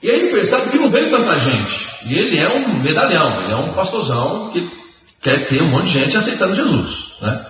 E 0.04 0.10
aí 0.10 0.32
percebe 0.32 0.72
que 0.72 0.80
não 0.80 0.90
veio 0.90 1.12
tanta 1.12 1.38
gente. 1.38 1.92
E 2.08 2.14
ele 2.14 2.38
é 2.40 2.50
um 2.50 2.82
medalhão, 2.82 3.44
ele 3.44 3.54
é 3.54 3.56
um 3.56 3.74
pastorzão 3.74 4.50
que 4.52 4.81
quer 5.22 5.48
ter 5.48 5.62
um 5.62 5.70
monte 5.70 5.92
de 5.92 6.00
gente 6.00 6.18
aceitando 6.18 6.56
Jesus. 6.56 7.14
Né? 7.22 7.46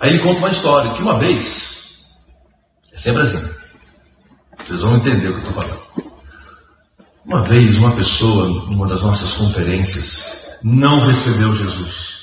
Aí 0.00 0.10
ele 0.10 0.22
conta 0.22 0.38
uma 0.38 0.50
história 0.50 0.94
que 0.94 1.02
uma 1.02 1.18
vez, 1.18 1.42
é 2.92 2.98
sempre 2.98 3.22
assim, 3.22 3.50
vocês 4.58 4.82
vão 4.82 4.96
entender 4.96 5.28
o 5.28 5.32
que 5.32 5.46
eu 5.46 5.48
estou 5.48 5.54
falando. 5.54 5.86
Uma 7.24 7.42
vez 7.42 7.76
uma 7.78 7.96
pessoa, 7.96 8.46
numa 8.68 8.86
das 8.86 9.02
nossas 9.02 9.32
conferências, 9.34 10.06
não 10.62 11.04
recebeu 11.06 11.54
Jesus. 11.56 12.16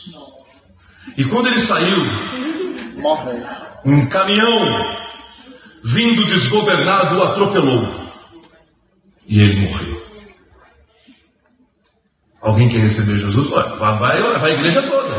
E 1.17 1.25
quando 1.25 1.47
ele 1.47 1.67
saiu, 1.67 1.97
um 3.85 4.07
caminhão 4.07 4.97
vindo 5.83 6.25
desgovernado 6.25 7.17
o 7.17 7.23
atropelou. 7.23 8.03
E 9.27 9.39
ele 9.39 9.67
morreu. 9.67 10.02
Alguém 12.43 12.67
quer 12.67 12.79
receber 12.79 13.19
Jesus? 13.19 13.49
Vai, 13.49 13.97
vai, 13.97 14.21
vai 14.21 14.51
a 14.51 14.53
igreja 14.53 14.81
toda. 14.83 15.15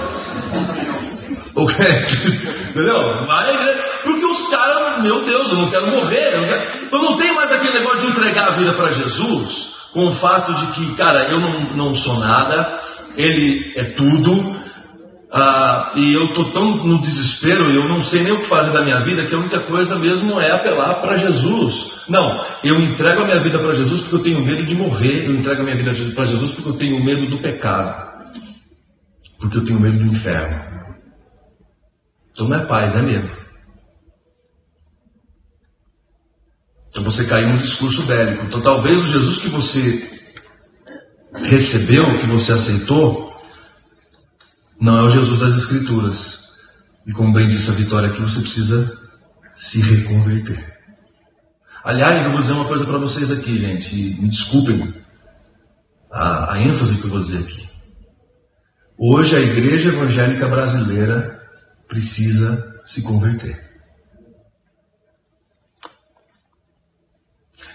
O 1.56 1.70
Entendeu? 1.70 3.26
Vai 3.26 3.48
a 3.48 3.54
igreja. 3.54 3.84
Porque 4.02 4.26
os 4.26 4.50
caras, 4.50 5.02
meu 5.02 5.24
Deus, 5.24 5.50
eu 5.50 5.58
não 5.58 5.70
quero 5.70 5.86
morrer. 5.90 6.34
Eu 6.34 6.40
não, 6.40 6.48
quero... 6.48 6.88
eu 6.92 6.98
não 7.02 7.16
tenho 7.16 7.34
mais 7.34 7.50
aquele 7.50 7.78
negócio 7.78 8.00
de 8.00 8.06
entregar 8.08 8.48
a 8.48 8.56
vida 8.56 8.74
para 8.74 8.92
Jesus 8.92 9.74
com 9.94 10.08
o 10.08 10.14
fato 10.16 10.52
de 10.52 10.66
que, 10.72 10.96
cara, 10.96 11.30
eu 11.30 11.40
não, 11.40 11.60
não 11.76 11.94
sou 11.94 12.18
nada, 12.18 12.80
ele 13.16 13.72
é 13.76 13.84
tudo, 13.92 14.56
ah, 15.36 15.94
e 15.96 16.14
eu 16.14 16.26
estou 16.26 16.52
tão 16.52 16.76
no 16.76 17.00
desespero, 17.00 17.68
eu 17.72 17.88
não 17.88 18.00
sei 18.04 18.22
nem 18.22 18.32
o 18.32 18.38
que 18.42 18.48
fazer 18.48 18.72
da 18.72 18.84
minha 18.84 19.00
vida, 19.00 19.26
que 19.26 19.34
a 19.34 19.38
única 19.38 19.66
coisa 19.66 19.98
mesmo 19.98 20.40
é 20.40 20.52
apelar 20.52 21.00
para 21.00 21.16
Jesus. 21.16 22.04
Não, 22.08 22.46
eu 22.62 22.76
entrego 22.76 23.22
a 23.22 23.24
minha 23.24 23.42
vida 23.42 23.58
para 23.58 23.74
Jesus 23.74 24.02
porque 24.02 24.14
eu 24.14 24.22
tenho 24.22 24.44
medo 24.44 24.64
de 24.64 24.76
morrer, 24.76 25.26
eu 25.26 25.34
entrego 25.34 25.62
a 25.62 25.64
minha 25.64 25.76
vida 25.76 25.92
para 26.14 26.26
Jesus 26.26 26.52
porque 26.52 26.68
eu 26.68 26.76
tenho 26.76 27.04
medo 27.04 27.26
do 27.26 27.42
pecado, 27.42 28.12
porque 29.40 29.58
eu 29.58 29.64
tenho 29.64 29.80
medo 29.80 29.98
do 29.98 30.04
inferno. 30.04 30.74
Então 32.30 32.48
não 32.48 32.56
é 32.56 32.66
paz, 32.66 32.94
é 32.94 33.02
medo. 33.02 33.28
Então 36.90 37.02
você 37.02 37.26
caiu 37.26 37.48
num 37.48 37.58
discurso 37.58 38.06
bélico. 38.06 38.44
Então 38.44 38.60
talvez 38.60 39.00
o 39.00 39.08
Jesus 39.08 39.40
que 39.40 39.48
você 39.48 40.10
recebeu, 41.42 42.18
que 42.20 42.26
você 42.28 42.52
aceitou, 42.52 43.33
não 44.84 44.98
é 44.98 45.02
o 45.02 45.10
Jesus 45.10 45.40
das 45.40 45.56
Escrituras. 45.62 46.44
E 47.06 47.12
como 47.12 47.32
bem 47.32 47.48
disse 47.48 47.70
a 47.70 47.74
Vitória 47.74 48.10
aqui, 48.10 48.20
você 48.20 48.40
precisa 48.40 48.98
se 49.56 49.80
reconverter. 49.80 50.62
Aliás, 51.82 52.26
eu 52.26 52.32
vou 52.32 52.42
dizer 52.42 52.52
uma 52.52 52.68
coisa 52.68 52.84
para 52.84 52.98
vocês 52.98 53.30
aqui, 53.30 53.58
gente, 53.58 53.94
e 53.94 54.20
me 54.20 54.28
desculpem 54.28 54.94
a, 56.12 56.52
a 56.52 56.60
ênfase 56.60 56.98
que 56.98 57.04
eu 57.04 57.10
vou 57.10 57.22
dizer 57.24 57.38
aqui. 57.38 57.68
Hoje 58.98 59.34
a 59.34 59.40
igreja 59.40 59.88
evangélica 59.88 60.48
brasileira 60.48 61.40
precisa 61.88 62.62
se 62.86 63.02
converter. 63.02 63.58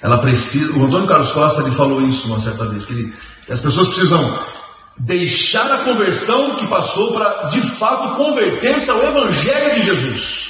Ela 0.01 0.22
precisa. 0.22 0.74
O 0.74 0.86
Antônio 0.86 1.08
Carlos 1.08 1.32
Costa 1.32 1.62
ele 1.62 1.75
falou 1.75 2.01
isso 2.01 2.28
uma 2.28 2.42
certa 2.42 2.66
vez, 2.70 2.86
que, 2.86 2.94
ele, 2.94 3.13
que 3.46 3.51
as 3.51 3.62
pessoas 3.62 3.88
precisam 3.89 4.59
deixar 5.00 5.72
a 5.72 5.84
conversão 5.86 6.56
que 6.56 6.68
passou 6.68 7.13
para 7.13 7.50
de 7.50 7.77
fato 7.77 8.15
converter-se 8.18 8.89
ao 8.89 9.03
Evangelho 9.03 9.75
de 9.75 9.84
Jesus. 9.84 10.50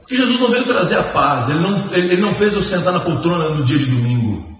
Porque 0.00 0.16
Jesus 0.16 0.40
não 0.40 0.50
veio 0.50 0.64
trazer 0.64 0.96
a 0.96 1.12
paz, 1.12 1.48
ele 1.48 1.60
não, 1.60 1.94
ele 1.94 2.20
não 2.20 2.34
fez 2.34 2.52
eu 2.54 2.64
sentar 2.64 2.92
na 2.92 3.00
poltrona 3.00 3.50
no 3.50 3.64
dia 3.64 3.78
de 3.78 3.86
domingo. 3.86 4.50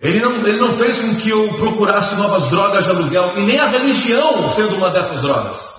Ele 0.00 0.20
não, 0.20 0.46
ele 0.46 0.58
não 0.58 0.78
fez 0.78 1.00
com 1.00 1.16
que 1.16 1.30
eu 1.30 1.54
procurasse 1.54 2.14
novas 2.14 2.48
drogas 2.50 2.84
de 2.84 2.90
aluguel, 2.90 3.38
e 3.38 3.46
nem 3.46 3.58
a 3.58 3.68
religião 3.68 4.52
sendo 4.52 4.76
uma 4.76 4.90
dessas 4.90 5.22
drogas. 5.22 5.73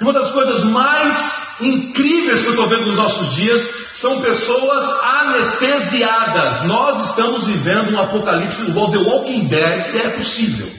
Uma 0.00 0.12
das 0.14 0.30
coisas 0.32 0.64
mais 0.64 1.14
incríveis 1.60 2.40
que 2.40 2.46
eu 2.46 2.52
estou 2.52 2.68
vendo 2.68 2.86
nos 2.86 2.96
nossos 2.96 3.34
dias 3.36 3.60
são 4.00 4.20
pessoas 4.22 5.04
anestesiadas. 5.04 6.66
Nós 6.66 7.10
estamos 7.10 7.46
vivendo 7.46 7.92
um 7.92 8.00
apocalipse 8.00 8.62
igual 8.62 8.90
The 8.90 8.98
Walking 8.98 9.48
Dead, 9.48 9.90
que 9.92 9.98
é 9.98 10.10
possível. 10.10 10.70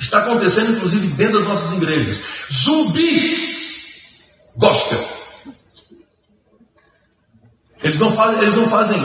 Está 0.00 0.18
acontecendo, 0.18 0.76
inclusive, 0.76 1.08
dentro 1.08 1.38
das 1.38 1.48
nossas 1.48 1.74
igrejas. 1.74 2.22
Zumbis 2.64 3.58
gospel. 4.56 5.08
Eles 7.82 7.98
não 7.98 8.14
fazem, 8.14 8.42
eles 8.42 8.56
não 8.56 8.70
fazem. 8.70 9.00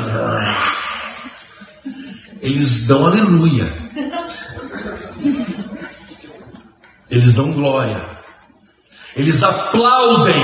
Eles 2.41 2.87
dão 2.87 3.05
aleluia. 3.07 3.73
Eles 7.09 7.33
dão 7.33 7.53
glória. 7.53 8.12
Eles 9.15 9.41
aplaudem 9.43 10.43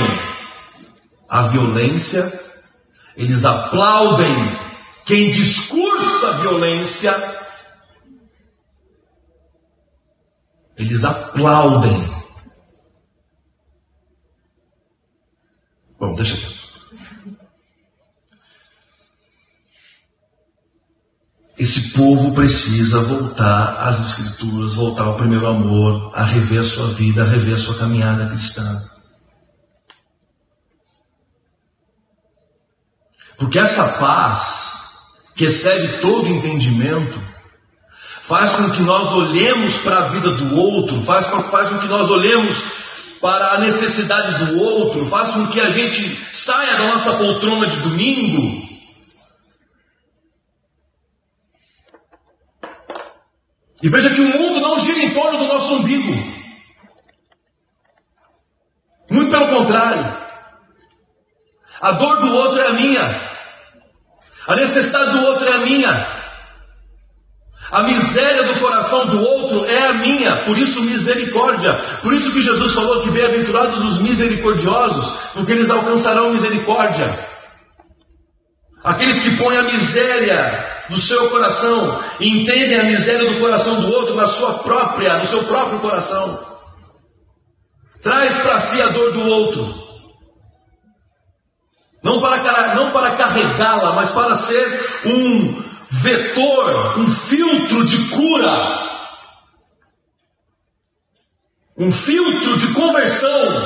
a 1.28 1.48
violência. 1.48 2.40
Eles 3.16 3.44
aplaudem 3.44 4.34
quem 5.06 5.32
discursa 5.32 6.38
violência. 6.40 7.40
Eles 10.78 11.04
aplaudem. 11.04 12.20
Bom, 16.00 16.16
deixa 16.16 16.36
eu. 16.36 16.59
Esse 21.60 21.92
povo 21.92 22.34
precisa 22.34 23.02
voltar 23.02 23.90
às 23.90 24.00
Escrituras, 24.12 24.76
voltar 24.76 25.04
ao 25.04 25.18
primeiro 25.18 25.46
amor, 25.46 26.14
a 26.16 26.24
rever 26.24 26.62
a 26.62 26.64
sua 26.64 26.94
vida, 26.94 27.22
a 27.22 27.28
rever 27.28 27.56
a 27.56 27.60
sua 27.60 27.78
caminhada 27.78 28.28
cristã. 28.28 28.78
Porque 33.38 33.60
essa 33.60 34.00
paz, 34.00 34.42
que 35.36 35.44
excede 35.44 36.00
todo 36.00 36.28
entendimento, 36.28 37.20
faz 38.30 38.56
com 38.56 38.72
que 38.72 38.82
nós 38.82 39.12
olhemos 39.12 39.76
para 39.80 40.06
a 40.06 40.10
vida 40.12 40.32
do 40.38 40.56
outro, 40.56 41.04
faz, 41.04 41.28
faz 41.52 41.68
com 41.68 41.80
que 41.80 41.90
nós 41.90 42.10
olhemos 42.10 42.58
para 43.20 43.56
a 43.56 43.60
necessidade 43.60 44.46
do 44.46 44.62
outro, 44.64 45.10
faz 45.10 45.34
com 45.34 45.48
que 45.48 45.60
a 45.60 45.70
gente 45.72 46.26
saia 46.46 46.78
da 46.78 46.88
nossa 46.88 47.18
poltrona 47.18 47.68
de 47.68 47.82
domingo 47.82 48.69
E 53.82 53.90
veja 53.90 54.10
que 54.14 54.22
o 54.22 54.28
mundo 54.28 54.60
não 54.60 54.80
gira 54.80 55.00
em 55.00 55.14
torno 55.14 55.40
do 55.40 55.46
nosso 55.46 55.74
umbigo. 55.76 56.14
Muito 59.10 59.32
pelo 59.32 59.48
contrário. 59.48 60.18
A 61.82 61.92
dor 61.94 62.18
do 62.20 62.36
outro 62.36 62.62
é 62.62 62.68
a 62.68 62.74
minha. 62.74 63.30
A 64.48 64.56
necessidade 64.56 65.12
do 65.12 65.26
outro 65.26 65.48
é 65.48 65.56
a 65.56 65.60
minha. 65.60 66.20
A 67.72 67.84
miséria 67.84 68.48
do 68.48 68.60
coração 68.60 69.08
do 69.08 69.22
outro 69.22 69.66
é 69.66 69.88
a 69.88 69.94
minha, 69.94 70.44
por 70.46 70.58
isso 70.58 70.82
misericórdia. 70.82 71.72
Por 72.02 72.14
isso 72.14 72.32
que 72.34 72.42
Jesus 72.42 72.74
falou 72.74 73.04
que 73.04 73.12
bem-aventurados 73.12 73.84
os 73.84 74.02
misericordiosos, 74.02 75.34
porque 75.34 75.52
eles 75.52 75.70
alcançarão 75.70 76.34
misericórdia. 76.34 77.28
Aqueles 78.84 79.22
que 79.22 79.38
põem 79.38 79.58
a 79.58 79.64
miséria 79.64 80.69
do 80.90 81.02
seu 81.02 81.30
coração 81.30 82.04
entendem 82.20 82.80
a 82.80 82.84
miséria 82.84 83.32
do 83.32 83.40
coração 83.40 83.82
do 83.82 83.94
outro 83.94 84.16
na 84.16 84.28
sua 84.28 84.60
própria, 84.60 85.20
no 85.20 85.28
seu 85.28 85.46
próprio 85.46 85.80
coração. 85.80 86.48
Traz 88.02 88.42
para 88.42 88.62
si 88.62 88.82
a 88.82 88.88
dor 88.88 89.14
do 89.14 89.28
outro. 89.28 89.90
Não 92.04 92.22
para, 92.22 92.76
não 92.76 92.92
para 92.92 93.18
carregá-la, 93.18 93.94
mas 93.94 94.12
para 94.12 94.38
ser 94.48 95.02
um 95.06 95.64
vetor, 96.02 97.00
um 97.00 97.12
filtro 97.28 97.86
de 97.86 98.10
cura. 98.10 98.90
Um 101.78 101.92
filtro 101.94 102.58
de 102.58 102.74
conversão 102.74 103.59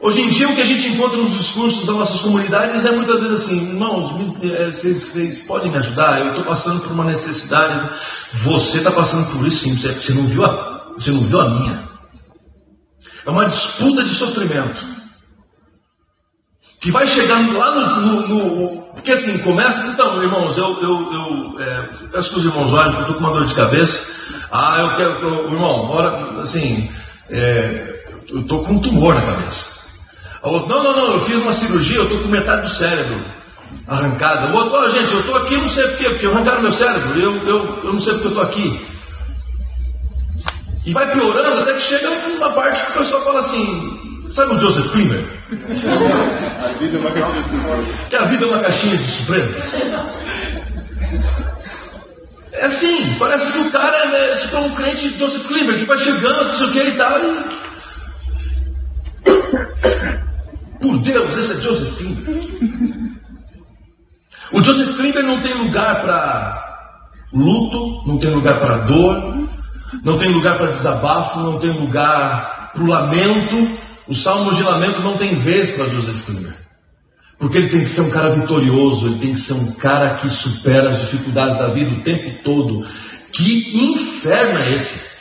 Hoje 0.00 0.20
em 0.20 0.30
dia, 0.30 0.48
o 0.48 0.54
que 0.54 0.62
a 0.62 0.66
gente 0.66 0.86
encontra 0.86 1.16
nos 1.16 1.36
discursos 1.38 1.84
das 1.84 1.96
nossas 1.96 2.20
comunidades 2.20 2.84
é 2.84 2.92
muitas 2.92 3.20
vezes 3.20 3.42
assim: 3.42 3.70
irmãos, 3.70 4.14
é, 4.42 4.70
vocês, 4.70 5.12
vocês 5.12 5.46
podem 5.46 5.72
me 5.72 5.78
ajudar? 5.78 6.20
Eu 6.20 6.28
estou 6.28 6.44
passando 6.44 6.80
por 6.82 6.92
uma 6.92 7.04
necessidade. 7.04 7.90
Você 8.44 8.78
está 8.78 8.92
passando 8.92 9.32
por 9.32 9.46
isso 9.46 9.60
sim, 9.60 9.76
você 9.76 10.14
não, 10.14 10.26
viu 10.26 10.44
a, 10.44 10.92
você 10.94 11.10
não 11.10 11.24
viu 11.24 11.40
a 11.40 11.48
minha. 11.48 11.88
É 13.26 13.30
uma 13.30 13.46
disputa 13.46 14.04
de 14.04 14.14
sofrimento. 14.14 14.98
Que 16.80 16.92
vai 16.92 17.08
chegar 17.08 17.40
lá 17.52 17.74
no. 17.74 18.00
no, 18.00 18.28
no 18.28 18.88
porque 18.92 19.10
assim, 19.10 19.38
começa. 19.42 19.84
Então, 19.88 20.22
irmãos, 20.22 20.56
eu, 20.56 20.80
eu, 20.80 21.12
eu 21.12 21.60
é, 21.60 21.88
peço 22.12 22.30
que 22.30 22.38
os 22.38 22.44
irmãos 22.44 22.72
olhem, 22.72 22.92
porque 22.92 22.98
eu 22.98 23.00
estou 23.00 23.14
com 23.16 23.24
uma 23.24 23.32
dor 23.32 23.46
de 23.46 23.54
cabeça. 23.54 24.12
Ah, 24.52 24.76
eu 24.78 24.96
quero. 24.96 25.10
Eu, 25.26 25.52
irmão, 25.52 25.90
ora, 25.90 26.40
assim, 26.42 26.88
é, 27.30 28.22
eu 28.28 28.42
estou 28.42 28.64
com 28.64 28.74
um 28.74 28.80
tumor 28.80 29.12
na 29.12 29.22
cabeça. 29.22 29.77
O 30.42 30.50
outro, 30.50 30.68
não, 30.68 30.82
não, 30.82 30.96
não, 30.96 31.12
eu 31.14 31.24
fiz 31.24 31.36
uma 31.42 31.52
cirurgia, 31.54 31.96
eu 31.96 32.04
estou 32.04 32.20
com 32.20 32.28
metade 32.28 32.62
do 32.62 32.74
cérebro 32.76 33.20
arrancada. 33.88 34.52
O 34.52 34.56
outro, 34.56 34.78
oh, 34.78 34.90
gente, 34.90 35.12
eu 35.12 35.20
estou 35.20 35.36
aqui, 35.36 35.56
não 35.56 35.68
sei 35.70 35.88
porquê, 35.88 36.10
porque 36.10 36.26
arrancaram 36.26 36.62
meu 36.62 36.72
cérebro, 36.72 37.20
eu, 37.20 37.36
eu, 37.46 37.80
eu 37.84 37.92
não 37.92 38.00
sei 38.00 38.14
porque 38.14 38.26
eu 38.26 38.30
estou 38.30 38.44
aqui. 38.44 38.86
E 40.86 40.92
vai 40.92 41.10
piorando 41.12 41.60
até 41.60 41.74
que 41.74 41.80
chega 41.82 42.08
uma 42.36 42.50
parte 42.52 42.84
que 42.86 42.92
o 42.92 43.02
pessoal 43.02 43.24
fala 43.24 43.40
assim, 43.40 44.30
sabe 44.34 44.54
o 44.54 44.60
Joseph 44.60 44.92
Klimer? 44.92 45.24
a 46.58 46.72
vida 46.78 46.96
é 46.96 47.00
uma 47.00 47.10
caixinha 47.10 47.36
de 47.36 47.52
surpresas. 47.66 48.08
Que 48.08 48.16
a 48.16 48.24
vida 48.24 48.44
é 48.44 48.48
uma 48.48 48.58
caixinha 48.60 48.96
de 48.96 49.04
surpresas. 49.16 49.74
É 52.52 52.64
assim, 52.64 53.16
parece 53.18 53.52
que 53.52 53.58
o 53.58 53.70
cara 53.70 53.96
é, 54.16 54.36
tipo 54.38 54.56
um 54.56 54.74
crente 54.74 55.08
de 55.10 55.18
Joseph 55.18 55.46
Klimer, 55.46 55.78
que 55.78 55.84
vai 55.84 55.98
chegando, 55.98 56.44
não 56.44 56.52
sei 56.54 56.66
o 56.66 56.72
que 56.72 56.78
e 56.78 56.96
tal, 56.96 57.18
e 57.20 57.58
por 60.80 60.98
Deus, 60.98 61.36
esse 61.36 61.52
é 61.52 61.60
Joseph 61.60 61.96
Klimber. 61.96 62.42
O 64.52 64.62
Joseph 64.62 64.96
Klimber 64.96 65.24
não 65.24 65.40
tem 65.42 65.54
lugar 65.54 66.02
para 66.02 66.68
luto, 67.32 68.06
não 68.06 68.18
tem 68.18 68.30
lugar 68.30 68.58
para 68.58 68.78
dor, 68.86 69.48
não 70.02 70.18
tem 70.18 70.32
lugar 70.32 70.56
para 70.56 70.72
desabafo, 70.72 71.40
não 71.40 71.58
tem 71.58 71.70
lugar 71.70 72.72
para 72.72 72.82
o 72.82 72.86
lamento. 72.86 73.78
O 74.06 74.14
salmo 74.14 74.54
de 74.54 74.62
lamento 74.62 75.02
não 75.02 75.18
tem 75.18 75.36
vez 75.36 75.74
para 75.76 75.88
Joseph 75.88 76.24
Klimber. 76.24 76.54
Porque 77.38 77.58
ele 77.58 77.68
tem 77.68 77.80
que 77.80 77.90
ser 77.90 78.00
um 78.00 78.10
cara 78.10 78.34
vitorioso, 78.34 79.06
ele 79.06 79.18
tem 79.18 79.32
que 79.32 79.40
ser 79.40 79.52
um 79.52 79.72
cara 79.74 80.16
que 80.16 80.28
supera 80.28 80.90
as 80.90 81.00
dificuldades 81.02 81.58
da 81.58 81.68
vida 81.68 81.94
o 81.94 82.02
tempo 82.02 82.42
todo. 82.42 82.84
Que 83.32 83.78
inferno 83.78 84.58
é 84.58 84.74
esse? 84.74 85.17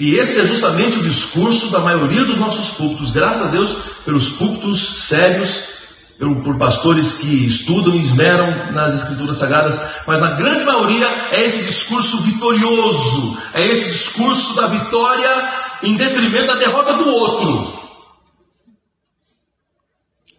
E 0.00 0.18
esse 0.18 0.40
é 0.40 0.46
justamente 0.46 0.98
o 0.98 1.02
discurso 1.02 1.70
da 1.70 1.78
maioria 1.78 2.24
dos 2.24 2.38
nossos 2.38 2.70
púlpitos, 2.78 3.10
graças 3.10 3.48
a 3.48 3.50
Deus 3.50 3.70
pelos 4.02 4.26
púlpitos 4.38 5.08
sérios, 5.08 5.80
por 6.42 6.58
pastores 6.58 7.12
que 7.14 7.46
estudam 7.46 7.94
e 7.94 8.06
esmeram 8.06 8.72
nas 8.72 8.94
escrituras 8.94 9.38
sagradas, 9.38 9.78
mas 10.06 10.20
na 10.20 10.36
grande 10.36 10.64
maioria 10.64 11.06
é 11.32 11.46
esse 11.46 11.64
discurso 11.64 12.22
vitorioso, 12.22 13.38
é 13.54 13.62
esse 13.66 13.90
discurso 13.90 14.54
da 14.54 14.68
vitória 14.68 15.52
em 15.82 15.96
detrimento 15.96 16.46
da 16.46 16.56
derrota 16.56 16.94
do 16.94 17.06
outro. 17.06 17.80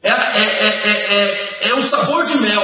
É, 0.03 0.09
é, 0.09 0.89
é, 0.89 1.69
é, 1.69 1.75
um 1.75 1.83
sabor 1.83 2.25
de 2.25 2.39
mel. 2.39 2.63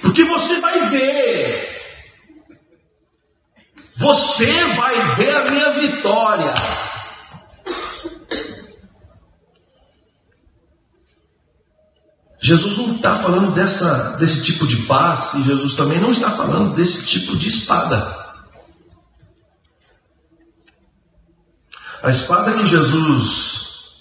Porque 0.00 0.24
você 0.24 0.58
vai 0.60 0.88
ver 0.88 1.51
você 3.96 4.74
vai 4.74 5.16
ver 5.16 5.36
a 5.36 5.50
minha 5.50 5.72
vitória. 5.72 6.54
Jesus 12.42 12.76
não 12.76 12.96
está 12.96 13.22
falando 13.22 13.52
dessa, 13.52 14.16
desse 14.16 14.42
tipo 14.42 14.66
de 14.66 14.84
paz 14.86 15.32
e 15.34 15.44
Jesus 15.44 15.76
também 15.76 16.00
não 16.00 16.10
está 16.10 16.36
falando 16.36 16.74
desse 16.74 17.06
tipo 17.06 17.36
de 17.36 17.48
espada. 17.48 18.20
A 22.02 22.10
espada 22.10 22.54
que 22.54 22.66
Jesus 22.66 23.52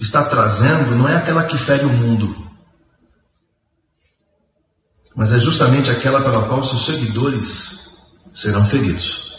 está 0.02 0.28
trazendo 0.28 0.96
não 0.96 1.08
é 1.08 1.18
aquela 1.18 1.46
que 1.46 1.58
fere 1.60 1.86
o 1.86 1.94
mundo, 1.94 2.36
mas 5.16 5.32
é 5.32 5.40
justamente 5.40 5.92
aquela 5.92 6.22
pela 6.24 6.48
qual 6.48 6.64
seus 6.64 6.86
seguidores 6.88 7.46
serão 8.34 8.66
feridos. 8.66 9.31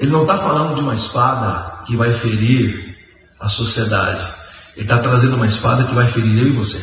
Ele 0.00 0.10
não 0.10 0.22
está 0.22 0.38
falando 0.38 0.74
de 0.74 0.80
uma 0.80 0.94
espada 0.94 1.84
que 1.84 1.94
vai 1.94 2.18
ferir 2.20 2.96
a 3.38 3.48
sociedade. 3.50 4.34
Ele 4.74 4.86
está 4.86 4.98
trazendo 4.98 5.36
uma 5.36 5.46
espada 5.46 5.84
que 5.84 5.94
vai 5.94 6.10
ferir 6.10 6.38
eu 6.38 6.48
e 6.48 6.52
você. 6.52 6.82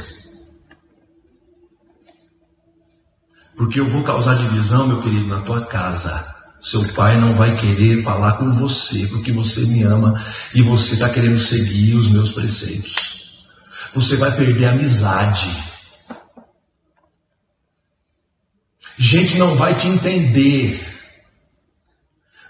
Porque 3.57 3.79
eu 3.79 3.89
vou 3.89 4.03
causar 4.03 4.35
divisão, 4.35 4.87
meu 4.87 5.01
querido, 5.01 5.25
na 5.25 5.41
tua 5.41 5.65
casa. 5.65 6.27
Seu 6.61 6.93
pai 6.93 7.19
não 7.19 7.33
vai 7.33 7.55
querer 7.57 8.03
falar 8.03 8.33
com 8.33 8.53
você 8.53 9.07
porque 9.07 9.31
você 9.31 9.61
me 9.61 9.81
ama 9.81 10.23
e 10.53 10.61
você 10.61 10.93
está 10.93 11.09
querendo 11.09 11.39
seguir 11.39 11.95
os 11.95 12.07
meus 12.11 12.31
preceitos. 12.33 12.93
Você 13.95 14.15
vai 14.17 14.35
perder 14.35 14.65
a 14.65 14.71
amizade. 14.73 15.63
Gente 18.99 19.39
não 19.39 19.55
vai 19.55 19.75
te 19.75 19.87
entender 19.87 20.96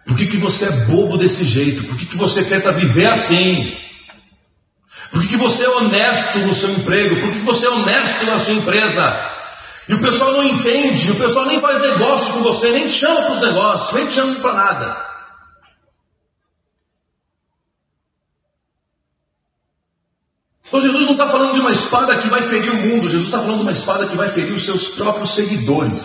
Por 0.07 0.15
que, 0.15 0.25
que 0.27 0.37
você 0.37 0.65
é 0.65 0.85
bobo 0.85 1.17
desse 1.17 1.43
jeito? 1.43 1.85
Por 1.85 1.97
que, 1.97 2.05
que 2.05 2.17
você 2.17 2.45
tenta 2.45 2.71
viver 2.71 3.07
assim? 3.07 3.77
Por 5.11 5.21
que, 5.21 5.27
que 5.27 5.37
você 5.37 5.65
é 5.65 5.69
honesto 5.69 6.39
no 6.39 6.55
seu 6.55 6.69
emprego? 6.71 7.19
Por 7.19 7.31
que, 7.31 7.39
que 7.39 7.45
você 7.45 7.65
é 7.65 7.69
honesto 7.69 8.25
na 8.25 8.39
sua 8.39 8.53
empresa? 8.53 9.37
E 9.89 9.93
o 9.93 10.01
pessoal 10.01 10.31
não 10.31 10.43
entende, 10.43 11.11
o 11.11 11.17
pessoal 11.17 11.45
nem 11.45 11.59
faz 11.59 11.81
negócio 11.81 12.33
com 12.33 12.41
você, 12.41 12.71
nem 12.71 12.87
te 12.87 12.99
chama 12.99 13.21
para 13.21 13.35
os 13.35 13.41
negócios, 13.41 13.93
nem 13.93 14.07
te 14.07 14.15
chama 14.15 14.35
para 14.35 14.53
nada. 14.53 15.07
Então 20.67 20.81
Jesus 20.81 21.05
não 21.05 21.13
está 21.13 21.29
falando 21.29 21.53
de 21.53 21.59
uma 21.61 21.71
espada 21.71 22.17
que 22.17 22.29
vai 22.29 22.43
ferir 22.49 22.71
o 22.71 22.77
mundo, 22.77 23.09
Jesus 23.09 23.25
está 23.25 23.39
falando 23.39 23.57
de 23.57 23.63
uma 23.63 23.71
espada 23.71 24.07
que 24.07 24.17
vai 24.17 24.33
ferir 24.33 24.53
os 24.53 24.65
seus 24.65 24.87
próprios 24.95 25.33
seguidores. 25.35 26.01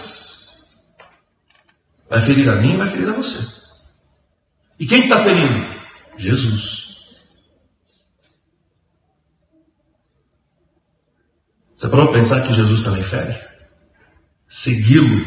Vai 2.09 2.25
ferir 2.25 2.49
a 2.49 2.57
mim 2.57 2.75
e 2.75 2.77
vai 2.77 2.91
ferir 2.91 3.09
a 3.09 3.13
você. 3.13 3.62
E 4.83 4.87
quem 4.89 4.99
está 5.05 5.23
ferindo? 5.23 5.81
Jesus. 6.19 6.61
Você 11.77 11.89
pode 11.89 12.13
pensar 12.13 12.45
que 12.45 12.53
Jesus 12.53 12.83
também 12.83 13.05
fere? 13.05 13.41
Segui-lo 14.49 15.25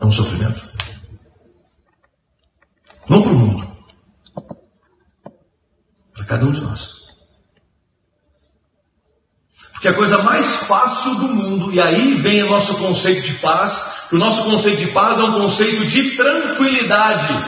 é 0.00 0.06
um 0.06 0.12
sofrimento. 0.12 0.64
Não 3.08 3.22
para 3.22 3.32
o 3.32 3.36
mundo, 3.36 3.76
para 6.14 6.26
cada 6.26 6.46
um 6.46 6.52
de 6.52 6.60
nós. 6.60 6.99
Porque 9.80 9.88
a 9.88 9.94
coisa 9.94 10.22
mais 10.22 10.66
fácil 10.66 11.14
do 11.14 11.34
mundo, 11.34 11.72
e 11.72 11.80
aí 11.80 12.16
vem 12.20 12.42
o 12.42 12.50
nosso 12.50 12.74
conceito 12.74 13.22
de 13.22 13.32
paz, 13.38 13.72
que 14.10 14.14
o 14.14 14.18
nosso 14.18 14.44
conceito 14.44 14.76
de 14.76 14.92
paz 14.92 15.18
é 15.18 15.22
um 15.22 15.32
conceito 15.32 15.86
de 15.86 16.16
tranquilidade, 16.16 17.46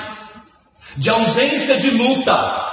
de 0.97 1.11
ausência 1.11 1.79
de 1.79 1.90
luta, 1.90 2.66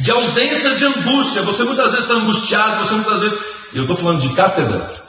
de 0.00 0.10
ausência 0.10 0.74
de 0.76 0.84
angústia. 0.84 1.40
Você 1.40 1.64
muitas 1.64 1.86
vezes 1.86 2.00
está 2.00 2.12
angustiado, 2.12 2.84
você 2.84 2.94
muitas 2.96 3.20
vezes. 3.20 3.38
Eu 3.72 3.82
estou 3.84 3.96
falando 3.96 4.20
de 4.20 4.34
cátedra, 4.34 5.04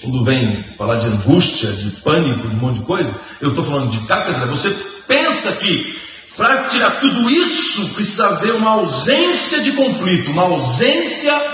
quando 0.00 0.24
vem 0.24 0.74
falar 0.78 0.96
de 0.96 1.08
angústia, 1.08 1.72
de 1.72 1.90
pânico, 2.00 2.48
de 2.48 2.56
um 2.56 2.58
monte 2.58 2.78
de 2.78 2.86
coisa, 2.86 3.14
eu 3.42 3.50
estou 3.50 3.66
falando 3.66 3.90
de 3.90 4.06
cátedra. 4.06 4.46
Você 4.46 4.70
pensa 5.06 5.56
que 5.56 6.00
para 6.38 6.68
tirar 6.68 7.00
tudo 7.00 7.28
isso 7.28 7.94
precisa 7.96 8.28
haver 8.28 8.54
uma 8.54 8.70
ausência 8.70 9.60
de 9.62 9.72
conflito, 9.72 10.30
uma 10.30 10.44
ausência 10.44 11.51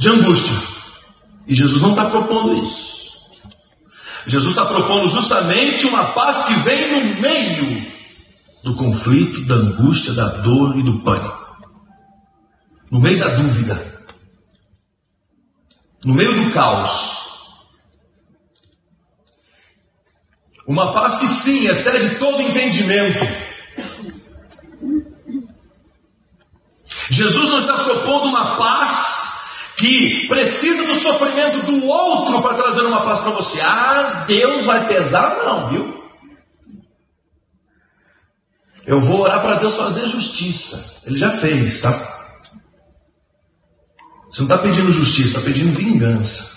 de 0.00 0.08
angústia. 0.08 0.80
E 1.46 1.54
Jesus 1.54 1.80
não 1.82 1.90
está 1.90 2.08
propondo 2.08 2.56
isso. 2.64 2.90
Jesus 4.26 4.50
está 4.50 4.66
propondo 4.66 5.08
justamente 5.08 5.86
uma 5.86 6.12
paz 6.12 6.46
que 6.46 6.62
vem 6.62 6.90
no 6.90 7.20
meio 7.20 7.90
do 8.64 8.76
conflito, 8.76 9.46
da 9.46 9.56
angústia, 9.56 10.12
da 10.14 10.28
dor 10.38 10.78
e 10.78 10.84
do 10.84 11.02
pânico. 11.02 11.38
No 12.90 13.00
meio 13.00 13.18
da 13.18 13.28
dúvida. 13.36 14.00
No 16.04 16.14
meio 16.14 16.44
do 16.44 16.52
caos. 16.52 17.20
Uma 20.66 20.92
paz 20.92 21.20
que 21.20 21.28
sim 21.42 21.66
excede 21.66 22.18
todo 22.18 22.40
entendimento. 22.40 23.50
Jesus 27.10 27.48
não 27.48 27.60
está 27.60 27.84
propondo 27.84 28.28
uma 28.28 28.56
paz 28.56 29.09
que 29.80 30.28
precisa 30.28 30.84
do 30.84 30.94
sofrimento 30.96 31.62
do 31.64 31.86
outro 31.86 32.42
para 32.42 32.54
trazer 32.54 32.82
uma 32.82 33.02
paz 33.02 33.20
para 33.22 33.32
você. 33.32 33.60
Ah, 33.60 34.24
Deus 34.28 34.66
vai 34.66 34.86
pesar? 34.86 35.36
Não, 35.38 35.68
viu? 35.70 36.00
Eu 38.86 39.00
vou 39.00 39.20
orar 39.20 39.40
para 39.40 39.58
Deus 39.58 39.74
fazer 39.76 40.08
justiça. 40.08 40.84
Ele 41.06 41.18
já 41.18 41.38
fez, 41.38 41.80
tá? 41.80 41.90
Você 44.30 44.42
não 44.42 44.48
está 44.48 44.58
pedindo 44.58 44.92
justiça, 44.92 45.28
está 45.28 45.40
pedindo 45.40 45.78
vingança. 45.78 46.50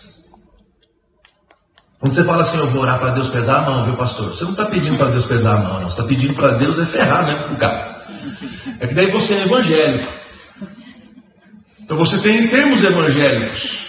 Quando 1.99 2.15
você 2.15 2.23
fala 2.25 2.43
assim, 2.43 2.57
eu 2.57 2.71
vou 2.71 2.81
orar 2.81 2.99
para 2.99 3.12
Deus 3.12 3.29
pesar 3.29 3.59
a 3.59 3.62
mão, 3.62 3.86
viu, 3.86 3.95
pastor? 3.95 4.29
Você 4.31 4.43
não 4.43 4.51
está 4.51 4.65
pedindo 4.65 4.97
para 4.97 5.09
Deus 5.09 5.25
pesar 5.25 5.53
a 5.53 5.57
mão, 5.57 5.79
não. 5.79 5.89
Você 5.89 5.95
está 5.95 6.03
pedindo 6.03 6.33
para 6.33 6.57
Deus 6.57 6.77
é 6.77 6.86
ferrar 6.88 7.25
mesmo 7.25 7.55
o 7.55 7.57
cara. 7.57 8.03
É 8.81 8.88
que 8.88 8.93
daí 8.93 9.09
você 9.09 9.33
é 9.36 9.43
evangélico. 9.43 10.22
Então 11.84 11.98
você 11.98 12.17
tem 12.22 12.48
termos 12.48 12.84
evangélicos 12.84 13.84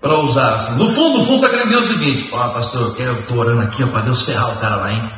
para 0.00 0.18
usar. 0.20 0.54
Assim. 0.54 0.78
No 0.78 0.94
fundo, 0.94 1.18
no 1.18 1.24
fundo, 1.26 1.36
está 1.36 1.50
querendo 1.50 1.68
dizer 1.68 1.80
o 1.80 1.98
seguinte: 1.98 2.28
Ó, 2.32 2.46
oh, 2.46 2.52
pastor, 2.52 2.96
eu 2.98 3.20
estou 3.20 3.38
orando 3.38 3.62
aqui 3.62 3.84
para 3.86 4.02
Deus 4.02 4.24
ferrar 4.24 4.56
o 4.56 4.60
cara 4.60 4.76
lá, 4.76 4.92
hein? 4.92 5.10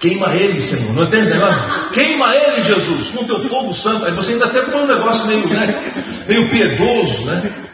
Queima 0.00 0.34
ele, 0.34 0.60
Senhor. 0.68 0.92
Não 0.92 1.04
entende 1.04 1.30
negócio? 1.30 1.90
Queima 1.90 2.34
ele, 2.34 2.62
Jesus, 2.62 3.10
com 3.10 3.24
teu 3.24 3.48
fogo 3.48 3.74
santo. 3.74 4.04
Aí 4.04 4.12
você 4.12 4.32
ainda 4.32 4.46
até 4.46 4.62
põe 4.70 4.82
um 4.82 4.86
negócio 4.86 5.26
meio, 5.26 5.48
né, 5.48 6.24
meio 6.28 6.50
piedoso, 6.50 7.24
né? 7.24 7.66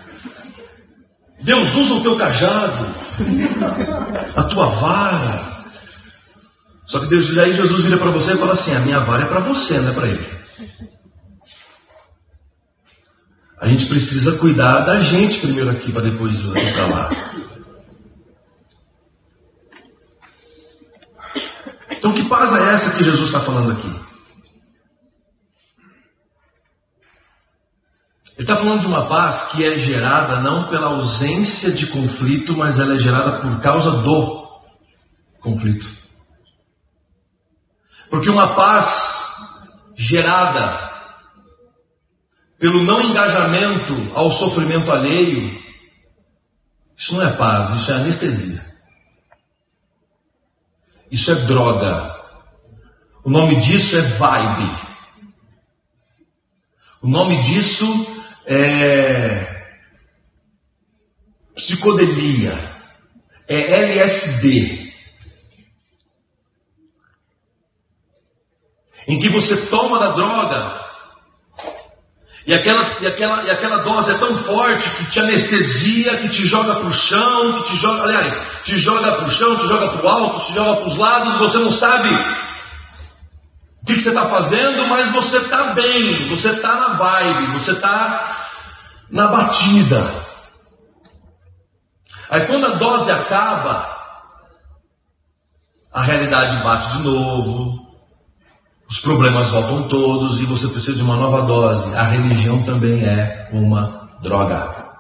Deus 1.43 1.75
usa 1.75 1.95
o 1.95 2.03
teu 2.03 2.17
cajado, 2.17 2.95
a 4.37 4.43
tua 4.45 4.67
vara. 4.67 5.53
Só 6.87 7.01
que 7.01 7.07
Deus, 7.09 7.27
aí 7.39 7.53
Jesus 7.53 7.85
vira 7.85 7.97
para 7.97 8.13
você 8.13 8.33
e 8.33 8.39
fala 8.39 8.53
assim: 8.53 8.75
a 8.75 8.81
minha 8.81 9.01
vara 9.01 9.25
é 9.25 9.29
para 9.29 9.41
você, 9.41 9.81
não 9.81 9.91
é 9.91 9.95
para 9.95 10.09
ele. 10.09 10.27
A 13.63 13.69
gente 13.69 13.87
precisa 13.87 14.39
cuidar 14.39 14.81
da 14.81 15.01
gente 15.03 15.41
primeiro 15.41 15.71
aqui 15.71 15.93
para 15.93 16.03
depois 16.03 16.35
ir 16.35 16.73
para 16.75 16.87
lá. 16.89 17.11
Então, 21.93 22.13
que 22.13 22.29
paz 22.29 22.53
é 22.53 22.73
essa 22.73 22.99
que 22.99 23.05
Jesus 23.05 23.29
está 23.29 23.41
falando 23.43 23.71
aqui? 23.71 23.87
Ele 28.37 28.51
está 28.51 28.57
falando 28.57 28.81
de 28.81 28.87
uma 28.89 29.07
paz 29.07 29.53
que 29.53 29.65
é 29.65 29.79
gerada 29.79 30.41
não 30.41 30.69
pela 30.69 30.89
ausência 30.89 31.71
de 31.71 31.87
conflito, 31.87 32.57
mas 32.57 32.77
ela 32.81 32.95
é 32.95 32.99
gerada 32.99 33.43
por 33.43 33.61
causa 33.61 33.93
do 34.03 34.45
conflito. 35.41 35.87
Porque 38.11 38.29
uma 38.29 38.57
paz 38.57 38.87
gerada 39.97 40.92
pelo 42.63 42.85
não 42.85 43.03
engajamento 43.03 43.93
ao 44.15 44.35
sofrimento 44.35 44.93
alheio, 44.93 45.61
isso 46.97 47.13
não 47.13 47.23
é 47.23 47.37
paz, 47.37 47.83
isso 47.83 47.91
é 47.91 47.95
anestesia. 47.97 48.65
Isso 51.11 51.29
é 51.33 51.45
droga. 51.45 52.23
O 53.25 53.31
nome 53.31 53.59
disso 53.63 53.97
é 53.97 54.17
vibe. 54.17 54.81
O 57.03 57.09
nome 57.09 57.43
disso 57.43 58.07
é 58.47 59.65
psicodelia. 61.57 62.77
É 63.49 63.81
LSD. 63.81 64.93
Em 69.09 69.19
que 69.19 69.29
você 69.31 69.67
toma 69.67 69.99
da 69.99 70.13
droga 70.13 70.82
e 72.45 72.55
aquela, 72.55 73.01
e, 73.01 73.07
aquela, 73.07 73.45
e 73.45 73.51
aquela 73.51 73.83
dose 73.83 74.11
é 74.11 74.19
tão 74.19 74.37
forte 74.43 74.91
que 74.97 75.11
te 75.13 75.21
anestesia, 75.21 76.19
que 76.19 76.29
te 76.29 76.45
joga 76.47 76.75
para 76.75 76.87
o 76.87 76.93
chão, 76.93 77.53
que 77.63 77.71
te 77.71 77.77
joga, 77.77 78.03
aliás, 78.03 78.65
te 78.65 78.79
joga 78.81 79.13
para 79.13 79.27
o 79.27 79.31
chão, 79.31 79.57
te 79.59 79.69
joga 79.69 79.89
para 79.91 80.05
o 80.05 80.09
alto, 80.09 80.47
te 80.47 80.55
joga 80.55 80.77
para 80.81 80.89
os 80.89 80.99
lados, 80.99 81.39
você 81.39 81.59
não 81.59 81.71
sabe 81.73 82.09
o 83.83 83.87
que, 83.87 83.95
que 83.95 84.03
você 84.03 84.09
está 84.09 84.29
fazendo, 84.29 84.89
mas 84.89 85.13
você 85.13 85.37
está 85.39 85.73
bem, 85.73 86.29
você 86.31 86.51
está 86.51 86.75
na 86.75 86.89
vibe, 86.95 87.53
você 87.59 87.73
está 87.73 88.49
na 89.11 89.29
batida. 89.29 90.23
Aí 92.29 92.47
quando 92.47 92.67
a 92.67 92.77
dose 92.77 93.11
acaba, 93.11 93.97
a 95.93 96.03
realidade 96.03 96.63
bate 96.65 96.97
de 96.97 97.03
novo, 97.05 97.82
os 98.93 99.01
problemas 99.01 99.51
voltam 99.51 99.89
todos 99.89 100.39
e 100.39 100.45
você 100.45 100.69
precisa 100.69 100.99
de 100.99 101.03
uma 101.03 101.17
nova 101.17 101.47
dose. 101.47 101.97
A 101.97 102.09
religião 102.09 102.63
também 102.63 103.03
é 103.03 103.49
uma 103.51 104.11
droga. 104.23 104.93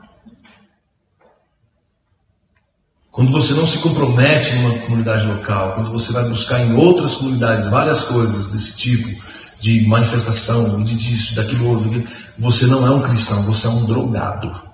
Quando 3.11 3.31
você 3.33 3.53
não 3.53 3.69
se 3.69 3.83
compromete 3.83 4.55
numa 4.55 4.79
comunidade 4.79 5.27
local, 5.27 5.75
quando 5.75 5.93
você 5.93 6.11
vai 6.11 6.27
buscar 6.27 6.61
em 6.65 6.75
outras 6.75 7.15
comunidades 7.17 7.69
várias 7.69 8.03
coisas 8.07 8.51
desse 8.51 8.75
tipo, 8.79 9.23
de 9.61 9.87
manifestação, 9.87 10.83
de 10.83 10.97
disso, 10.97 11.35
daquilo 11.35 11.69
outro, 11.69 12.03
você 12.39 12.67
não 12.69 12.87
é 12.87 12.91
um 12.91 13.03
cristão, 13.03 13.45
você 13.45 13.67
é 13.67 13.71
um 13.71 13.85
drogado. 13.85 14.72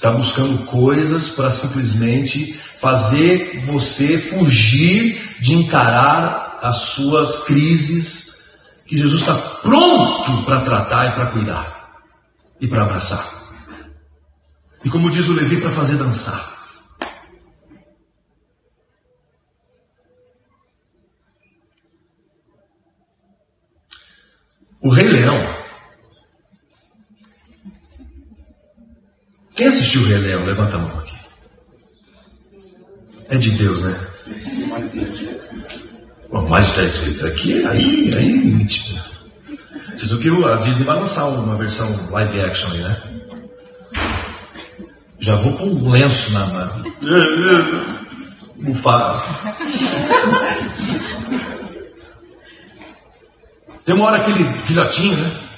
Está 0.00 0.10
buscando 0.12 0.64
coisas 0.64 1.28
para 1.32 1.52
simplesmente 1.60 2.58
fazer 2.80 3.66
você 3.66 4.30
fugir 4.30 5.36
de 5.40 5.54
encarar 5.56 6.58
as 6.62 6.94
suas 6.94 7.44
crises 7.44 8.24
que 8.86 8.96
Jesus 8.96 9.20
está 9.20 9.36
pronto 9.60 10.42
para 10.46 10.62
tratar 10.62 11.06
e 11.10 11.14
para 11.14 11.26
cuidar 11.32 11.90
e 12.58 12.66
para 12.66 12.84
abraçar. 12.84 13.40
E 14.82 14.88
como 14.88 15.10
diz 15.10 15.28
o 15.28 15.34
Levi, 15.34 15.60
para 15.60 15.74
fazer 15.74 15.98
dançar. 15.98 16.58
O 24.82 24.88
Rei 24.94 25.08
Leão. 25.08 25.59
Quem 29.60 29.68
assistiu 29.68 30.00
o 30.00 30.06
Rei? 30.06 30.36
Levanta 30.36 30.76
a 30.76 30.78
mão 30.78 30.98
aqui. 31.00 31.14
É 33.28 33.36
de 33.36 33.50
Deus, 33.58 33.82
né? 33.82 34.06
Bom, 36.30 36.48
mais 36.48 36.66
de 36.68 36.76
10 36.76 36.98
vezes. 37.00 37.24
Aqui, 37.24 37.66
aí, 37.66 38.10
aí, 38.14 38.32
nítido. 38.42 38.98
Vocês 39.90 40.18
viram 40.18 40.38
que 40.38 40.44
a 40.48 40.56
Disney 40.56 40.84
vai 40.86 40.98
lançar 40.98 41.28
uma 41.28 41.58
versão 41.58 42.10
live 42.10 42.40
action 42.40 42.70
aí, 42.70 42.78
né? 42.78 43.02
Já 45.20 45.34
vou 45.36 45.52
com 45.52 45.66
um 45.66 45.90
lenço 45.90 46.32
na. 46.32 46.46
na... 46.46 46.82
Bufar. 48.62 49.58
Tem 53.84 53.94
uma 53.94 54.06
hora 54.06 54.22
aquele 54.22 54.44
filhotinho, 54.62 55.18
né? 55.18 55.49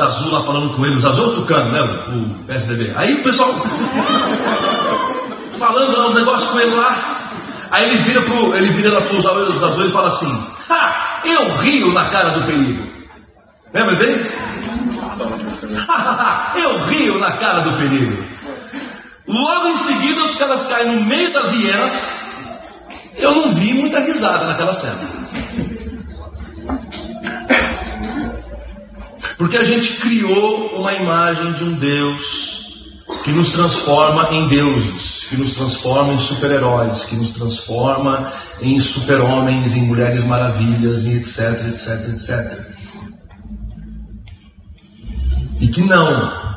Azul 0.00 0.32
lá 0.32 0.42
falando 0.42 0.74
com 0.74 0.84
ele, 0.84 0.96
os 0.96 1.04
azul 1.04 1.34
tucano, 1.34 1.72
né? 1.72 1.80
O 1.80 2.44
PSDB. 2.46 2.92
Aí 2.96 3.14
o 3.14 3.22
pessoal 3.22 3.52
falando 5.58 5.96
lá 5.96 6.08
os 6.08 6.14
negócios 6.14 6.50
com 6.50 6.60
ele 6.60 6.74
lá. 6.74 7.18
Aí 7.70 7.84
ele 7.84 8.02
vira 8.02 8.22
pro, 8.22 8.54
ele 8.54 8.72
vira 8.72 8.94
lá 8.94 9.00
pros 9.02 9.24
olhos 9.26 9.62
azuis 9.62 9.90
e 9.90 9.92
fala 9.92 10.08
assim: 10.08 10.46
Ha! 10.70 11.20
Eu 11.24 11.58
rio 11.58 11.92
na 11.92 12.08
cara 12.10 12.30
do 12.30 12.46
perigo. 12.46 12.86
Lembra 13.74 13.96
dele? 13.96 14.30
eu 16.56 16.78
rio 16.86 17.18
na 17.18 17.32
cara 17.32 17.60
do 17.60 17.76
perigo. 17.76 18.24
Logo 19.26 19.68
em 19.68 19.76
seguida 19.78 20.22
os 20.22 20.36
caras 20.36 20.66
caem 20.68 20.94
no 20.94 21.04
meio 21.04 21.32
das 21.32 21.52
hienas. 21.52 21.92
Eu 23.16 23.34
não 23.34 23.54
vi 23.54 23.74
muita 23.74 24.00
risada 24.00 24.46
naquela 24.46 24.72
cena. 24.74 25.17
Porque 29.38 29.56
a 29.56 29.62
gente 29.62 30.00
criou 30.00 30.76
uma 30.76 30.92
imagem 30.92 31.52
de 31.52 31.64
um 31.64 31.74
Deus 31.74 32.48
que 33.22 33.30
nos 33.30 33.52
transforma 33.52 34.34
em 34.34 34.48
deuses, 34.48 35.26
que 35.28 35.36
nos 35.36 35.54
transforma 35.54 36.12
em 36.14 36.18
super-heróis, 36.18 37.04
que 37.04 37.16
nos 37.16 37.30
transforma 37.30 38.32
em 38.60 38.80
super-homens, 38.80 39.72
em 39.72 39.86
mulheres 39.86 40.24
maravilhas, 40.24 41.04
e 41.04 41.12
etc, 41.18 41.38
etc, 41.68 42.08
etc. 42.14 42.68
E 45.60 45.68
que 45.68 45.82
não. 45.82 46.48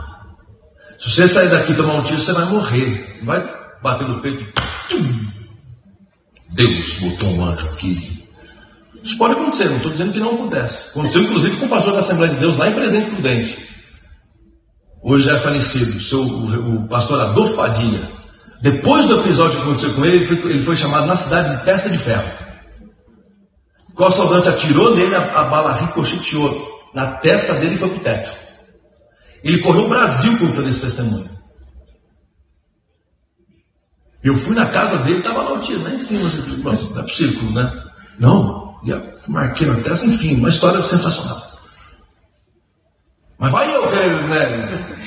Se 0.99 1.11
você 1.11 1.29
sair 1.29 1.51
daqui 1.51 1.73
e 1.73 1.75
tomar 1.75 1.95
um 1.95 2.03
tiro, 2.03 2.19
você 2.19 2.33
vai 2.33 2.45
morrer. 2.45 3.19
Vai 3.23 3.47
bater 3.83 4.07
no 4.07 4.21
peito. 4.21 4.43
Deus 6.53 6.99
botou 6.99 7.29
um 7.29 7.45
anjo 7.45 7.65
aqui 7.67 8.20
isso 9.03 9.17
pode 9.17 9.33
acontecer, 9.33 9.69
não 9.69 9.77
estou 9.77 9.91
dizendo 9.91 10.13
que 10.13 10.19
não 10.19 10.35
acontece. 10.35 10.89
Aconteceu 10.89 11.23
inclusive 11.23 11.57
com 11.57 11.65
o 11.65 11.69
pastor 11.69 11.93
da 11.93 11.99
Assembleia 12.01 12.33
de 12.33 12.39
Deus 12.39 12.57
lá 12.57 12.69
em 12.69 12.75
Presente 12.75 13.09
Prudente. 13.11 13.69
Hoje 15.03 15.23
já 15.23 15.37
é 15.37 15.39
falecido, 15.39 15.97
o, 15.97 16.01
seu, 16.03 16.19
o, 16.19 16.75
o 16.75 16.87
pastor 16.87 17.19
Adolfo 17.21 17.55
Padilha. 17.55 18.07
Depois 18.61 19.07
do 19.07 19.21
episódio 19.21 19.57
que 19.57 19.63
aconteceu 19.63 19.95
com 19.95 20.05
ele, 20.05 20.17
ele 20.17 20.25
foi, 20.27 20.51
ele 20.51 20.65
foi 20.65 20.77
chamado 20.77 21.07
na 21.07 21.17
cidade 21.17 21.57
de 21.57 21.65
Testa 21.65 21.89
de 21.89 21.97
Ferro. 22.03 22.41
O 23.97 24.05
assaltante 24.05 24.49
atirou 24.49 24.95
nele, 24.95 25.15
a, 25.15 25.41
a 25.41 25.43
bala 25.45 25.73
ricocheteou 25.73 26.71
na 26.93 27.17
testa 27.17 27.53
dele 27.55 27.75
e 27.75 27.77
foi 27.77 27.89
para 27.89 27.97
o 27.97 28.03
teto. 28.03 28.31
Ele 29.43 29.61
correu 29.61 29.85
o 29.85 29.89
Brasil 29.89 30.39
contando 30.39 30.69
esse 30.69 30.81
testemunho. 30.81 31.29
Eu 34.23 34.37
fui 34.41 34.53
na 34.53 34.71
casa 34.71 34.99
dele, 34.99 35.19
estava 35.19 35.41
lá 35.41 35.53
o 35.53 35.61
tiro, 35.61 35.81
lá 35.81 35.91
em 35.91 35.97
cima. 36.05 36.27
Assim, 36.27 36.61
pronto, 36.61 36.99
é 36.99 37.01
possível, 37.01 37.51
né? 37.51 37.83
Não, 38.19 38.60
e 38.83 39.31
marquei 39.31 39.67
na 39.67 39.81
testa, 39.83 40.05
enfim, 40.05 40.35
uma 40.35 40.49
história 40.49 40.81
sensacional. 40.83 41.51
Mas 43.39 43.51
vai 43.51 43.75
eu 43.75 43.89
querer, 43.89 44.23
né? 44.27 44.97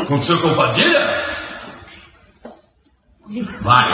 Aconteceu 0.02 0.40
com 0.40 0.48
o 0.48 0.56
Padilha? 0.56 1.30
Vai. 3.62 3.88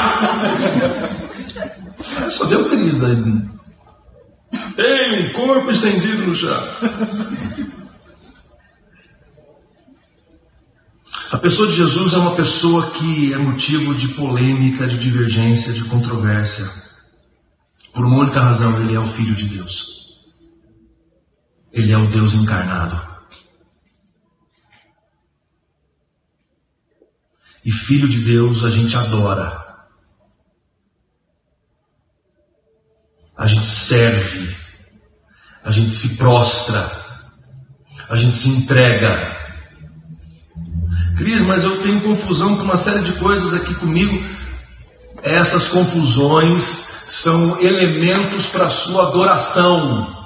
Só 2.30 2.44
deu 2.46 2.68
crise 2.68 3.04
aí. 3.04 3.56
Tem 4.76 5.26
um 5.26 5.32
corpo 5.32 5.70
estendido 5.70 6.26
no 6.26 6.34
chão. 6.34 6.68
A 11.32 11.38
pessoa 11.38 11.68
de 11.68 11.76
Jesus 11.76 12.14
é 12.14 12.18
uma 12.18 12.36
pessoa 12.36 12.90
que 12.92 13.32
é 13.32 13.36
motivo 13.36 13.94
de 13.94 14.08
polêmica, 14.08 14.86
de 14.86 14.98
divergência, 14.98 15.72
de 15.72 15.84
controvérsia. 15.84 16.85
Por 17.96 18.04
uma 18.04 18.18
única 18.18 18.42
razão, 18.42 18.78
ele 18.82 18.94
é 18.94 19.00
o 19.00 19.10
Filho 19.14 19.34
de 19.34 19.48
Deus. 19.48 19.72
Ele 21.72 21.90
é 21.90 21.96
o 21.96 22.10
Deus 22.10 22.34
encarnado. 22.34 23.00
E 27.64 27.72
Filho 27.72 28.06
de 28.06 28.20
Deus 28.20 28.62
a 28.66 28.70
gente 28.70 28.94
adora. 28.94 29.64
A 33.34 33.46
gente 33.46 33.66
serve. 33.88 34.56
A 35.64 35.72
gente 35.72 35.96
se 35.96 36.18
prostra. 36.18 37.02
A 38.10 38.16
gente 38.16 38.36
se 38.42 38.48
entrega. 38.50 39.34
Cris, 41.16 41.42
mas 41.46 41.64
eu 41.64 41.82
tenho 41.82 42.02
confusão 42.02 42.58
com 42.58 42.64
uma 42.64 42.76
série 42.84 43.04
de 43.04 43.18
coisas 43.18 43.54
aqui 43.54 43.74
comigo. 43.76 44.22
Essas 45.22 45.66
confusões 45.68 46.86
são 47.22 47.60
elementos 47.60 48.46
para 48.50 48.66
a 48.66 48.70
sua 48.70 49.08
adoração. 49.08 50.16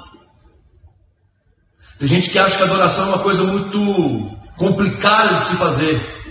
Tem 1.99 2.07
gente 2.07 2.29
que 2.31 2.39
acha 2.39 2.57
que 2.57 2.63
adoração 2.63 3.05
é 3.05 3.09
uma 3.09 3.23
coisa 3.23 3.43
muito 3.43 4.37
complicada 4.57 5.39
de 5.39 5.49
se 5.49 5.57
fazer. 5.57 6.21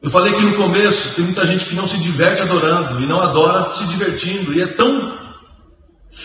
Eu 0.00 0.10
falei 0.10 0.34
que 0.34 0.42
no 0.42 0.56
começo 0.56 1.16
tem 1.16 1.24
muita 1.24 1.46
gente 1.46 1.64
que 1.64 1.74
não 1.74 1.88
se 1.88 1.98
diverte 1.98 2.42
adorando 2.42 3.00
e 3.00 3.08
não 3.08 3.20
adora 3.20 3.74
se 3.74 3.86
divertindo, 3.88 4.54
e 4.54 4.62
é 4.62 4.74
tão 4.76 5.18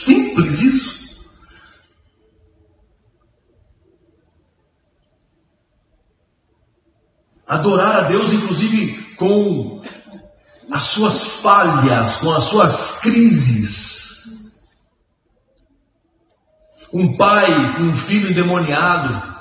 simples 0.05 0.59
isso. 0.59 1.03
Adorar 7.47 7.95
a 7.95 8.01
Deus, 8.07 8.31
inclusive 8.31 9.15
com 9.15 9.83
as 10.71 10.93
suas 10.93 11.41
falhas, 11.41 12.15
com 12.17 12.31
as 12.31 12.49
suas 12.49 12.99
crises. 13.01 13.93
Um 16.93 17.17
pai 17.17 17.75
com 17.75 17.83
um 17.83 17.97
filho 18.05 18.31
endemoniado 18.31 19.33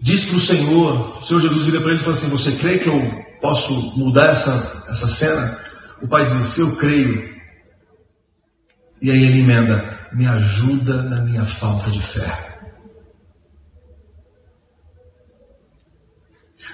diz 0.00 0.24
para 0.24 0.36
o 0.36 0.40
Senhor, 0.40 1.18
o 1.18 1.22
Senhor 1.24 1.40
Jesus 1.40 1.64
vira 1.66 1.80
para 1.80 1.90
ele 1.92 2.00
e 2.00 2.04
fala 2.04 2.16
assim: 2.16 2.30
Você 2.30 2.56
crê 2.58 2.78
que 2.78 2.88
eu 2.88 3.24
posso 3.40 3.72
mudar 3.98 4.30
essa, 4.30 4.84
essa 4.88 5.08
cena? 5.16 5.58
O 6.02 6.08
pai 6.08 6.26
diz: 6.26 6.58
Eu 6.58 6.76
creio. 6.76 7.28
E 9.02 9.10
aí 9.10 9.22
ele 9.22 9.40
emenda: 9.40 10.08
Me 10.12 10.26
ajuda 10.26 11.02
na 11.02 11.20
minha 11.22 11.44
falta 11.56 11.90
de 11.90 12.02
fé. 12.12 12.47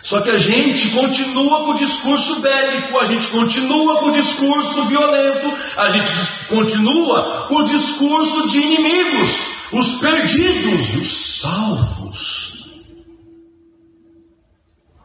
Só 0.05 0.21
que 0.21 0.31
a 0.31 0.39
gente 0.39 0.91
continua 0.91 1.65
com 1.65 1.71
o 1.71 1.79
discurso 1.79 2.41
bélico, 2.41 2.99
a 2.99 3.07
gente 3.07 3.27
continua 3.29 4.01
com 4.01 4.07
o 4.09 4.13
discurso 4.13 4.87
violento, 4.87 5.57
a 5.79 5.89
gente 5.89 6.47
continua 6.47 7.47
com 7.49 7.55
o 7.57 7.65
discurso 7.65 8.49
de 8.49 8.59
inimigos, 8.59 9.31
os 9.73 10.01
perdidos, 10.01 10.95
os 10.97 11.41
salvos, 11.41 12.53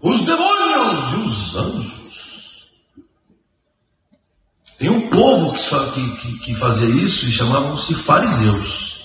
os 0.03 0.25
demônios 0.25 1.13
e 1.13 1.27
os 1.27 1.55
anjos. 1.55 1.99
Tem 4.79 4.89
um 4.89 5.09
povo 5.09 5.53
que, 5.53 6.17
que, 6.17 6.39
que 6.39 6.55
fazia 6.55 6.89
isso 6.89 7.25
e 7.25 7.31
chamavam-se 7.31 8.03
fariseus, 8.03 8.99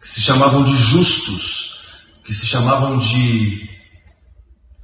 que 0.00 0.08
se 0.10 0.22
chamavam 0.22 0.62
de 0.62 0.76
justos, 0.76 1.72
que 2.24 2.34
se 2.34 2.46
chamavam 2.46 2.98
de 2.98 3.72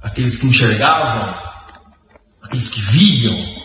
aqueles 0.01 0.37
que 0.39 0.47
enxergavam, 0.47 1.35
aqueles 2.41 2.69
que 2.69 2.81
viam. 2.81 3.59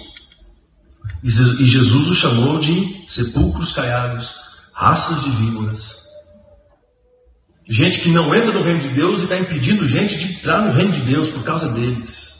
E 1.22 1.66
Jesus 1.66 2.08
os 2.08 2.18
chamou 2.18 2.60
de 2.60 3.06
sepulcros 3.08 3.72
caiados, 3.72 4.30
raças 4.74 5.24
de 5.24 5.30
víboras. 5.30 5.80
Gente 7.66 8.00
que 8.02 8.10
não 8.10 8.34
entra 8.34 8.52
no 8.52 8.62
reino 8.62 8.80
de 8.80 8.94
Deus 8.94 9.20
e 9.20 9.22
está 9.24 9.38
impedindo 9.38 9.88
gente 9.88 10.16
de 10.18 10.34
entrar 10.34 10.66
no 10.66 10.72
reino 10.72 10.92
de 10.92 11.00
Deus 11.02 11.30
por 11.30 11.42
causa 11.44 11.72
deles. 11.72 12.34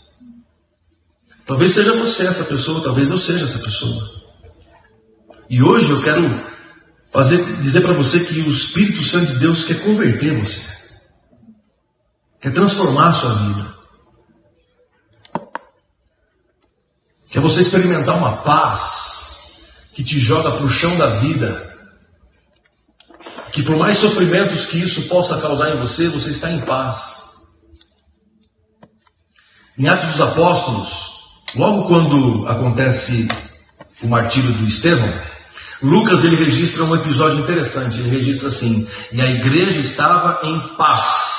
Talvez 1.46 1.72
seja 1.72 1.96
você 1.96 2.26
essa 2.26 2.44
pessoa, 2.44 2.83
talvez 2.83 3.11
eu 3.11 3.18
seja 3.18 3.44
essa 3.44 3.59
pessoa. 3.59 4.11
E 5.48 5.62
hoje 5.62 5.90
eu 5.90 6.02
quero 6.02 6.52
fazer, 7.12 7.62
dizer 7.62 7.80
para 7.83 7.94
você 7.94 8.24
que 8.24 8.40
o 8.40 8.50
Espírito 8.50 9.04
Santo 9.07 9.33
de 9.33 9.38
Deus 9.38 9.64
quer 9.64 9.83
converter 9.83 10.42
você, 10.42 10.61
quer 12.40 12.52
transformar 12.52 13.11
a 13.11 13.12
sua 13.14 13.35
vida, 13.35 13.73
quer 17.34 17.40
você 17.40 17.62
experimentar 17.62 18.16
uma 18.16 18.42
paz 18.42 18.80
que 19.92 20.04
te 20.04 20.20
joga 20.20 20.52
para 20.52 20.64
o 20.64 20.68
chão 20.68 20.96
da 20.96 21.18
vida, 21.18 21.74
que 23.52 23.64
por 23.64 23.76
mais 23.76 23.98
sofrimentos 23.98 24.64
que 24.66 24.78
isso 24.78 25.08
possa 25.08 25.40
causar 25.40 25.74
em 25.74 25.80
você, 25.80 26.08
você 26.10 26.30
está 26.30 26.52
em 26.52 26.60
paz. 26.60 26.96
Em 29.76 29.88
Atos 29.88 30.14
dos 30.14 30.20
Apóstolos, 30.20 30.88
logo 31.56 31.88
quando 31.88 32.46
acontece 32.46 33.26
o 34.00 34.06
martírio 34.06 34.52
do 34.52 34.64
Estevão, 34.66 35.20
Lucas 35.82 36.24
ele 36.24 36.36
registra 36.36 36.84
um 36.84 36.94
episódio 36.94 37.40
interessante. 37.40 37.98
Ele 37.98 38.10
registra 38.10 38.48
assim: 38.48 38.86
e 39.12 39.20
a 39.20 39.26
igreja 39.26 39.80
estava 39.80 40.40
em 40.44 40.76
paz. 40.76 41.34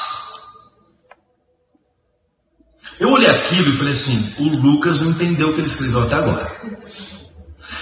Eu 3.00 3.10
olhei 3.10 3.30
aquilo 3.30 3.70
e 3.70 3.78
falei 3.78 3.94
assim: 3.94 4.34
o 4.40 4.44
Lucas 4.58 5.02
não 5.02 5.12
entendeu 5.12 5.50
o 5.50 5.54
que 5.54 5.62
ele 5.62 5.68
escreveu 5.68 6.04
até 6.04 6.16
agora. 6.16 6.62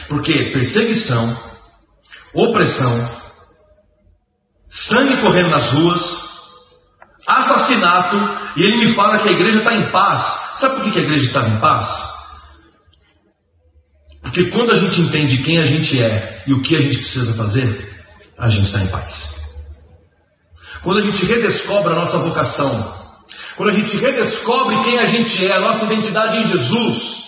Porque 0.08 0.34
perseguição, 0.52 1.38
opressão, 2.34 3.10
sangue 4.70 5.22
correndo 5.22 5.50
nas 5.50 5.72
ruas, 5.72 6.02
assassinato, 7.28 8.18
e 8.58 8.64
ele 8.64 8.78
me 8.78 8.96
fala 8.96 9.20
que 9.20 9.30
a 9.30 9.34
igreja 9.34 9.60
está 9.60 9.76
em 9.76 9.92
paz. 9.92 10.60
Sabe 10.60 10.82
por 10.82 10.92
que 10.92 11.00
a 11.00 11.04
igreja 11.04 11.26
estava 11.26 11.50
em 11.50 11.60
paz? 11.60 12.14
Porque 14.22 14.46
quando 14.46 14.74
a 14.74 14.80
gente 14.80 15.02
entende 15.02 15.44
quem 15.44 15.60
a 15.60 15.66
gente 15.66 16.02
é 16.02 16.44
e 16.48 16.54
o 16.54 16.62
que 16.62 16.76
a 16.76 16.82
gente 16.82 16.98
precisa 16.98 17.34
fazer, 17.34 17.94
a 18.38 18.50
gente 18.50 18.66
está 18.66 18.82
em 18.82 18.88
paz. 18.88 19.14
Quando 20.82 21.00
a 21.00 21.06
gente 21.06 21.26
redescobre 21.26 21.94
a 21.94 21.96
nossa 21.96 22.18
vocação, 22.18 23.03
quando 23.56 23.70
a 23.70 23.74
gente 23.74 23.96
redescobre 23.98 24.84
quem 24.84 25.00
a 25.00 25.06
gente 25.06 25.46
é, 25.46 25.54
a 25.54 25.60
nossa 25.60 25.86
identidade 25.86 26.38
em 26.38 26.48
Jesus, 26.48 27.24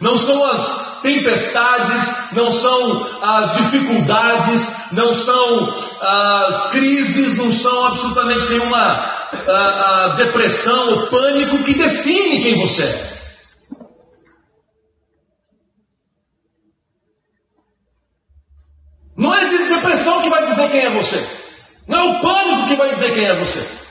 não 0.00 0.18
são 0.18 0.44
as 0.44 1.00
tempestades, 1.02 2.32
não 2.32 2.52
são 2.52 3.22
as 3.22 3.52
dificuldades, 3.56 4.92
não 4.92 5.14
são 5.14 5.74
as 6.00 6.70
crises, 6.70 7.36
não 7.36 7.52
são 7.52 7.86
absolutamente 7.86 8.48
nenhuma 8.48 8.78
a, 8.78 10.04
a 10.12 10.14
depressão 10.16 10.90
ou 10.90 11.06
pânico 11.08 11.62
que 11.64 11.74
define 11.74 12.42
quem 12.42 12.58
você 12.60 12.82
é. 12.82 13.12
Não 19.16 19.34
é 19.34 19.44
a 19.44 19.76
depressão 19.76 20.22
que 20.22 20.30
vai 20.30 20.46
dizer 20.46 20.70
quem 20.70 20.80
é 20.80 20.90
você. 20.90 21.42
Não 21.86 21.98
é 21.98 22.02
o 22.02 22.20
pânico 22.20 22.68
que 22.68 22.76
vai 22.76 22.94
dizer 22.94 23.14
quem 23.14 23.24
é 23.24 23.38
você. 23.38 23.81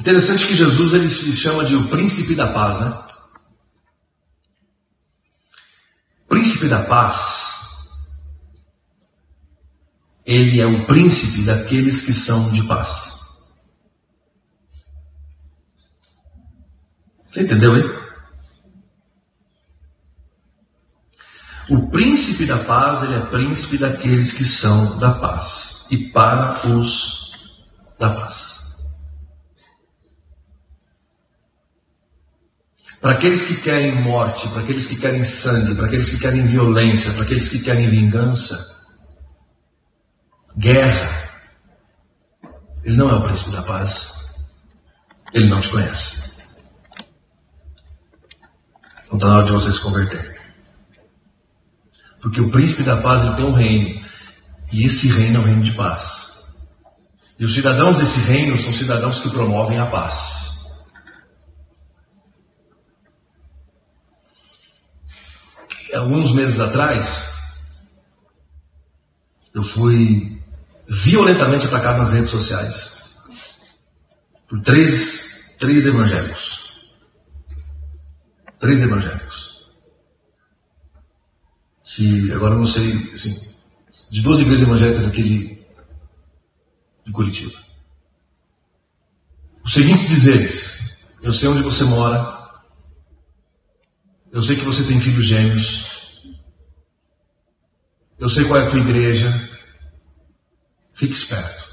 Interessante 0.00 0.46
que 0.46 0.56
Jesus 0.56 0.94
ele 0.94 1.12
se 1.12 1.36
chama 1.36 1.62
de 1.66 1.76
o 1.76 1.90
príncipe 1.90 2.34
da 2.34 2.50
paz, 2.54 2.80
né? 2.80 3.02
Príncipe 6.26 6.68
da 6.68 6.86
paz. 6.86 7.18
Ele 10.24 10.58
é 10.58 10.66
o 10.66 10.86
príncipe 10.86 11.44
daqueles 11.44 12.00
que 12.00 12.14
são 12.14 12.50
de 12.50 12.66
paz. 12.66 12.88
Você 17.28 17.42
entendeu, 17.42 17.76
hein? 17.76 18.00
O 21.68 21.90
príncipe 21.90 22.46
da 22.46 22.64
paz, 22.64 23.02
ele 23.02 23.16
é 23.16 23.26
príncipe 23.26 23.76
daqueles 23.76 24.32
que 24.32 24.44
são 24.46 24.98
da 24.98 25.12
paz 25.12 25.86
e 25.90 26.10
para 26.10 26.66
os 26.68 27.30
da 27.98 28.14
paz. 28.14 28.49
Para 33.00 33.12
aqueles 33.12 33.46
que 33.46 33.62
querem 33.62 34.02
morte, 34.02 34.46
para 34.50 34.62
aqueles 34.62 34.86
que 34.86 34.96
querem 34.96 35.24
sangue, 35.24 35.74
para 35.74 35.86
aqueles 35.86 36.10
que 36.10 36.18
querem 36.18 36.46
violência, 36.46 37.12
para 37.14 37.22
aqueles 37.22 37.48
que 37.48 37.60
querem 37.60 37.88
vingança, 37.88 38.58
guerra, 40.58 41.30
ele 42.84 42.96
não 42.96 43.10
é 43.10 43.14
o 43.14 43.22
príncipe 43.22 43.50
da 43.52 43.62
paz. 43.62 43.90
Ele 45.32 45.48
não 45.48 45.60
te 45.60 45.70
conhece. 45.70 46.30
Não 49.08 49.16
está 49.16 49.28
na 49.28 49.36
hora 49.36 49.46
de 49.46 49.52
você 49.52 49.72
se 49.72 49.82
converter. 49.82 50.40
Porque 52.20 52.40
o 52.40 52.50
príncipe 52.50 52.82
da 52.82 53.00
paz 53.00 53.24
ele 53.24 53.36
tem 53.36 53.44
um 53.44 53.54
reino. 53.54 54.00
E 54.72 54.86
esse 54.86 55.08
reino 55.08 55.38
é 55.38 55.40
o 55.40 55.44
reino 55.44 55.62
de 55.62 55.72
paz. 55.72 56.02
E 57.38 57.44
os 57.44 57.54
cidadãos 57.54 57.96
desse 57.96 58.18
reino 58.20 58.58
são 58.58 58.72
cidadãos 58.74 59.18
que 59.20 59.30
promovem 59.30 59.78
a 59.78 59.86
paz. 59.86 60.39
Alguns 65.94 66.34
meses 66.34 66.58
atrás, 66.60 67.04
eu 69.54 69.62
fui 69.64 70.40
violentamente 71.04 71.66
atacado 71.66 71.98
nas 71.98 72.12
redes 72.12 72.30
sociais 72.30 72.74
por 74.48 74.60
três, 74.62 74.90
três 75.58 75.86
evangélicos. 75.86 76.60
Três 78.58 78.82
evangélicos. 78.82 79.50
Que 81.84 82.32
agora 82.32 82.56
não 82.56 82.66
sei, 82.66 82.92
assim, 83.14 83.32
de 84.10 84.22
duas 84.22 84.38
igrejas 84.38 84.66
evangélicas 84.66 85.04
aqui 85.06 85.22
de, 85.22 85.58
de 87.06 87.12
Curitiba. 87.12 87.58
Os 89.64 89.72
seguintes 89.72 90.08
dizeres: 90.08 90.52
Eu 91.22 91.32
sei 91.32 91.48
onde 91.48 91.62
você 91.62 91.84
mora. 91.84 92.39
Eu 94.32 94.42
sei 94.42 94.56
que 94.56 94.64
você 94.64 94.84
tem 94.86 95.00
filhos 95.00 95.26
gêmeos. 95.26 95.90
Eu 98.18 98.28
sei 98.28 98.46
qual 98.46 98.60
é 98.60 98.66
a 98.66 98.70
tua 98.70 98.78
igreja. 98.78 99.50
Fique 100.94 101.14
esperto. 101.14 101.70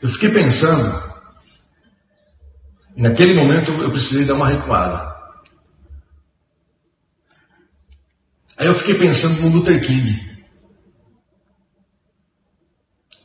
Eu 0.00 0.08
fiquei 0.10 0.30
pensando, 0.30 1.02
e 2.96 3.02
naquele 3.02 3.34
momento 3.34 3.72
eu 3.72 3.90
precisei 3.90 4.24
dar 4.26 4.34
uma 4.34 4.48
recuada. 4.48 5.12
Aí 8.56 8.68
eu 8.68 8.78
fiquei 8.78 8.94
pensando 8.96 9.40
no 9.40 9.56
Luther 9.56 9.84
King, 9.84 10.38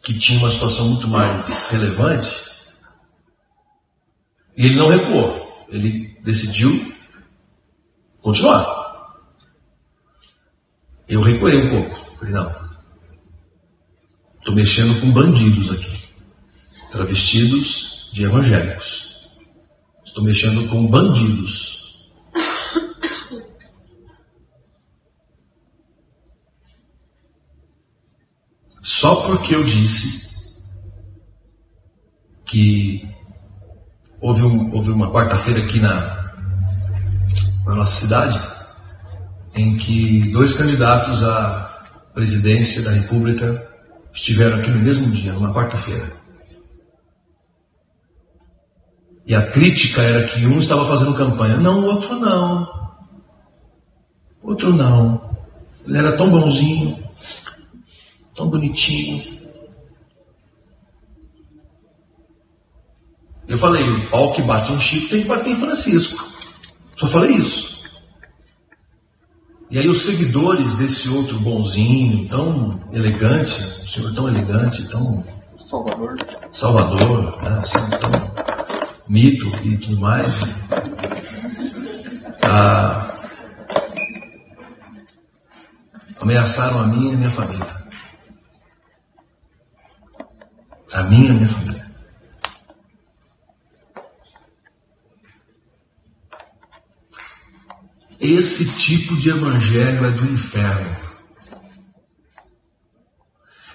que 0.04 0.18
tinha 0.18 0.40
uma 0.40 0.52
situação 0.52 0.90
muito 0.90 1.08
mais 1.08 1.48
relevante, 1.70 2.28
e 4.58 4.66
ele 4.66 4.76
não 4.76 4.88
recuou, 4.88 5.66
ele 5.70 6.18
decidiu 6.24 6.94
continuar. 8.22 8.84
Eu 11.08 11.22
recuei 11.22 11.56
um 11.58 11.70
pouco, 11.70 12.18
falei, 12.18 12.34
não, 12.34 12.52
estou 14.40 14.56
mexendo 14.56 15.02
com 15.02 15.12
bandidos 15.12 15.72
aqui 15.72 16.04
travestidos 16.94 18.12
de 18.14 18.24
evangélicos. 18.24 18.86
Estou 20.06 20.24
mexendo 20.24 20.70
com 20.70 20.86
bandidos. 20.86 21.74
Só 29.02 29.26
porque 29.26 29.56
eu 29.56 29.64
disse 29.64 30.22
que 32.46 33.10
houve, 34.24 34.42
um, 34.42 34.74
houve 34.74 34.92
uma 34.92 35.12
quarta-feira 35.12 35.66
aqui 35.66 35.82
na, 35.82 36.32
na 37.68 37.76
nossa 37.76 38.00
cidade 38.00 38.40
em 39.54 39.78
que 39.78 40.32
dois 40.32 40.58
candidatos 40.58 41.22
à 41.24 42.10
presidência 42.14 42.82
da 42.84 42.92
República 42.92 43.68
estiveram 44.14 44.60
aqui 44.60 44.72
no 44.72 44.80
mesmo 44.80 45.12
dia, 45.12 45.34
numa 45.34 45.54
quarta-feira. 45.54 46.14
E 49.28 49.36
a 49.36 49.52
crítica 49.52 50.02
era 50.02 50.28
que 50.28 50.46
um 50.46 50.60
estava 50.60 50.88
fazendo 50.88 51.16
campanha. 51.16 51.58
Não, 51.58 51.82
o 51.82 51.86
outro 51.86 52.20
não. 52.20 52.68
Outro 54.42 54.74
não. 54.74 55.36
Ele 55.86 55.98
era 55.98 56.16
tão 56.16 56.30
bonzinho, 56.30 56.98
tão 58.36 58.50
bonitinho. 58.50 59.43
Eu 63.54 63.60
falei, 63.60 63.88
o 63.88 64.10
pau 64.10 64.34
que 64.34 64.42
bate 64.42 64.74
em 64.74 64.82
Chico 64.82 65.10
tem 65.10 65.22
que 65.22 65.28
bater 65.28 65.52
em 65.52 65.60
Francisco. 65.60 66.26
Só 66.98 67.08
falei 67.10 67.36
isso. 67.36 67.88
E 69.70 69.78
aí 69.78 69.88
os 69.88 70.04
seguidores 70.04 70.76
desse 70.78 71.08
outro 71.10 71.40
bonzinho, 71.40 72.28
tão 72.30 72.82
elegante, 72.92 73.54
um 73.84 73.88
senhor 73.90 74.16
tão 74.16 74.28
elegante, 74.28 74.90
tão 74.90 75.24
Salvador, 75.70 76.16
Salvador, 76.52 77.44
né, 77.44 77.60
assim, 77.60 77.90
tão 78.00 78.12
mito 79.08 79.48
e 79.64 79.78
tudo 79.78 80.00
mais, 80.00 80.34
ah, 82.42 83.20
ameaçaram 86.20 86.80
a 86.80 86.88
mim 86.88 87.12
e 87.12 87.14
a 87.14 87.18
minha 87.18 87.32
família. 87.32 87.84
A 90.92 91.04
minha 91.04 91.28
e 91.28 91.30
a 91.30 91.34
minha 91.34 91.50
família. 91.50 91.83
Esse 98.24 98.66
tipo 98.78 99.18
de 99.18 99.32
evangelho 99.32 100.06
é 100.06 100.12
do 100.12 100.32
inferno. 100.32 100.96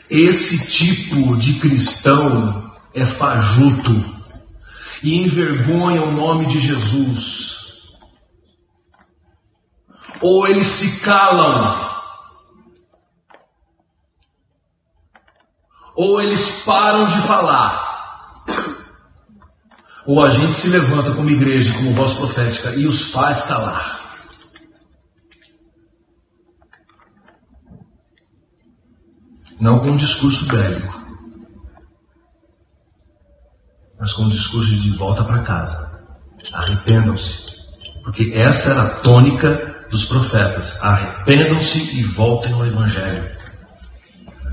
Esse 0.08 0.58
tipo 0.70 1.36
de 1.36 1.60
cristão 1.60 2.72
é 2.94 3.04
fajuto 3.04 3.92
e 5.02 5.18
envergonha 5.18 6.02
o 6.02 6.10
nome 6.10 6.46
de 6.46 6.60
Jesus. 6.60 7.58
Ou 10.22 10.48
eles 10.48 10.66
se 10.78 11.00
calam, 11.00 11.86
ou 15.94 16.22
eles 16.22 16.64
param 16.64 17.06
de 17.06 17.26
falar. 17.26 17.86
Ou 20.06 20.24
a 20.24 20.30
gente 20.30 20.58
se 20.62 20.68
levanta 20.68 21.12
como 21.12 21.28
igreja, 21.28 21.74
como 21.74 21.94
voz 21.94 22.14
profética 22.14 22.74
e 22.76 22.86
os 22.86 23.12
faz 23.12 23.44
calar. 23.44 24.07
Não 29.60 29.80
com 29.80 29.90
um 29.90 29.96
discurso 29.96 30.46
bélico, 30.46 30.98
mas 33.98 34.12
com 34.12 34.22
um 34.22 34.30
discurso 34.30 34.70
de 34.76 34.96
volta 34.96 35.24
para 35.24 35.42
casa. 35.42 35.98
Arrependam-se. 36.52 37.58
Porque 38.04 38.32
essa 38.34 38.70
era 38.70 38.82
a 38.82 39.00
tônica 39.00 39.86
dos 39.90 40.04
profetas. 40.06 40.82
Arrependam-se 40.82 41.78
e 41.78 42.04
voltem 42.14 42.52
ao 42.52 42.64
Evangelho. 42.64 43.36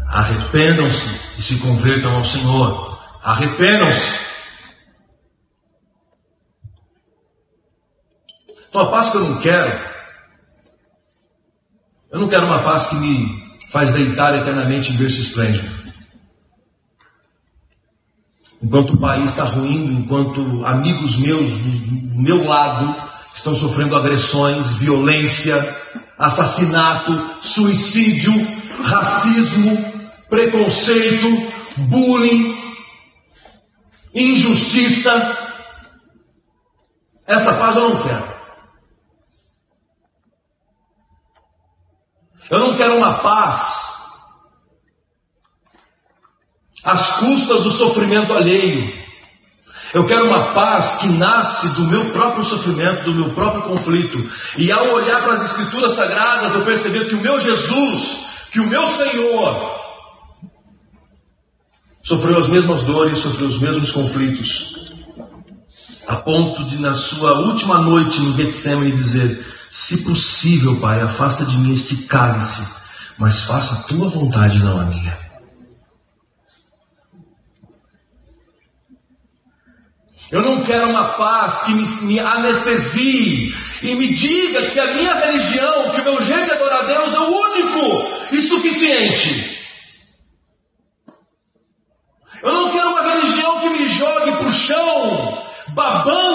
Arrependam-se 0.08 1.40
e 1.40 1.44
se 1.44 1.62
convertam 1.62 2.16
ao 2.16 2.26
Senhor. 2.26 3.00
Arrependam-se. 3.22 4.26
Então 8.70 8.82
a 8.82 8.92
paz 8.92 9.12
que 9.12 9.18
eu 9.18 9.30
não 9.30 9.42
quero, 9.42 9.96
eu 12.12 12.20
não 12.20 12.28
quero 12.28 12.46
uma 12.46 12.64
paz 12.64 12.90
que 12.90 12.96
me 12.96 13.45
faz 13.76 13.94
deitar 13.94 14.34
eternamente 14.36 14.90
em 14.90 14.96
berço 14.96 15.20
esplêndido. 15.20 15.70
Enquanto 18.64 18.94
o 18.94 18.98
país 19.02 19.30
está 19.32 19.44
ruindo, 19.44 19.92
enquanto 19.92 20.66
amigos 20.66 21.18
meus 21.18 21.52
do 21.60 22.22
meu 22.22 22.46
lado 22.46 22.96
estão 23.36 23.54
sofrendo 23.56 23.98
agressões, 23.98 24.78
violência, 24.78 25.56
assassinato, 26.18 27.42
suicídio, 27.42 28.32
racismo, 28.82 29.78
preconceito, 30.30 31.52
bullying, 31.90 32.56
injustiça. 34.16 35.38
Essa 37.28 37.56
paz 37.56 37.76
eu 37.76 37.90
não 37.90 38.02
quero. 38.02 38.35
Eu 42.50 42.60
não 42.60 42.78
quero 42.78 42.98
uma 42.98 43.20
paz 43.20 43.86
às 46.84 47.20
custas 47.20 47.64
do 47.64 47.72
sofrimento 47.72 48.34
alheio. 48.34 49.06
Eu 49.94 50.06
quero 50.06 50.26
uma 50.26 50.54
paz 50.54 51.00
que 51.00 51.08
nasce 51.08 51.70
do 51.76 51.86
meu 51.86 52.12
próprio 52.12 52.44
sofrimento, 52.46 53.06
do 53.06 53.14
meu 53.14 53.34
próprio 53.34 53.64
conflito. 53.64 54.18
E 54.58 54.72
ao 54.72 54.94
olhar 54.94 55.22
para 55.24 55.34
as 55.34 55.46
Escrituras 55.46 55.96
Sagradas, 55.96 56.54
eu 56.54 56.66
perceber 56.66 57.08
que 57.08 57.16
o 57.16 57.22
meu 57.22 57.40
Jesus, 57.40 58.26
que 58.52 58.60
o 58.60 58.68
meu 58.68 58.88
Senhor, 58.90 59.76
sofreu 62.04 62.40
as 62.40 62.50
mesmas 62.50 62.84
dores, 62.84 63.20
sofreu 63.22 63.48
os 63.48 63.60
mesmos 63.60 63.92
conflitos. 63.92 64.76
A 66.08 66.18
ponto 66.18 66.66
de, 66.66 66.78
na 66.78 66.94
sua 66.94 67.40
última 67.40 67.80
noite 67.80 68.20
no 68.20 68.36
Getsemane, 68.36 68.92
dizer: 68.92 69.46
Se 69.76 69.98
possível, 70.04 70.80
Pai, 70.80 71.02
afasta 71.02 71.46
de 71.46 71.58
mim 71.58 71.74
este 71.74 72.08
cálice, 72.08 72.66
mas 73.20 73.44
faça 73.46 73.74
a 73.74 73.84
tua 73.84 74.10
vontade, 74.10 74.64
não 74.64 74.80
a 74.80 74.86
minha. 74.86 75.26
Eu 80.32 80.42
não 80.42 80.64
quero 80.64 80.90
uma 80.90 81.10
paz 81.18 81.66
que 81.66 81.74
me, 81.74 81.86
me, 82.02 82.20
anestesie 82.20 83.54
e 83.84 83.96
me 83.96 84.16
diga 84.16 84.72
que 84.72 84.80
a 84.80 84.94
minha 84.94 85.14
religião, 85.14 85.92
que 85.92 86.02
o 86.02 86.04
meu 86.04 86.22
jeito 86.22 86.46
de 86.46 86.52
adorar 86.52 86.80
a 86.80 86.86
Deus 86.86 87.14
é 87.14 87.20
o 87.20 87.30
único 87.30 88.36
e 88.36 88.44
suficiente. 88.48 89.56
Eu 92.42 92.54
não 92.54 92.72
quero 92.72 92.90
uma 92.90 93.14
religião 93.14 93.60
que 93.60 93.70
me 93.70 93.88
jogue 93.98 94.32
para 94.32 94.48
o 94.48 94.54
chão, 94.54 95.44
babando, 95.70 96.35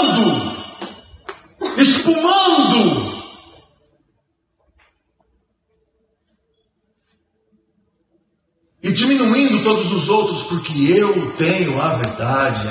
todos 9.70 9.92
os 9.92 10.08
outros, 10.08 10.42
porque 10.48 10.72
eu 10.90 11.36
tenho 11.36 11.80
a 11.80 11.96
verdade, 11.96 12.68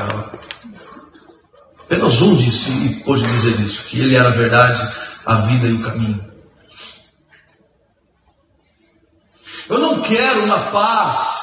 Apenas 1.86 2.22
um 2.22 2.36
disse 2.36 2.70
e 2.70 3.04
pôde 3.04 3.26
dizer 3.26 3.60
isso, 3.62 3.84
que 3.88 4.00
ele 4.00 4.16
era 4.16 4.30
a 4.30 4.38
verdade, 4.38 4.80
a 5.26 5.36
vida 5.48 5.68
e 5.68 5.74
o 5.74 5.82
caminho. 5.82 6.30
Eu 9.70 9.80
não 9.80 10.02
quero 10.02 10.44
uma 10.44 10.72
paz 10.72 11.40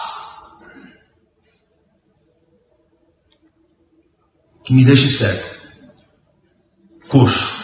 que 4.64 4.74
me 4.74 4.84
deixe 4.84 5.18
cego, 5.18 5.56
coxo, 7.08 7.56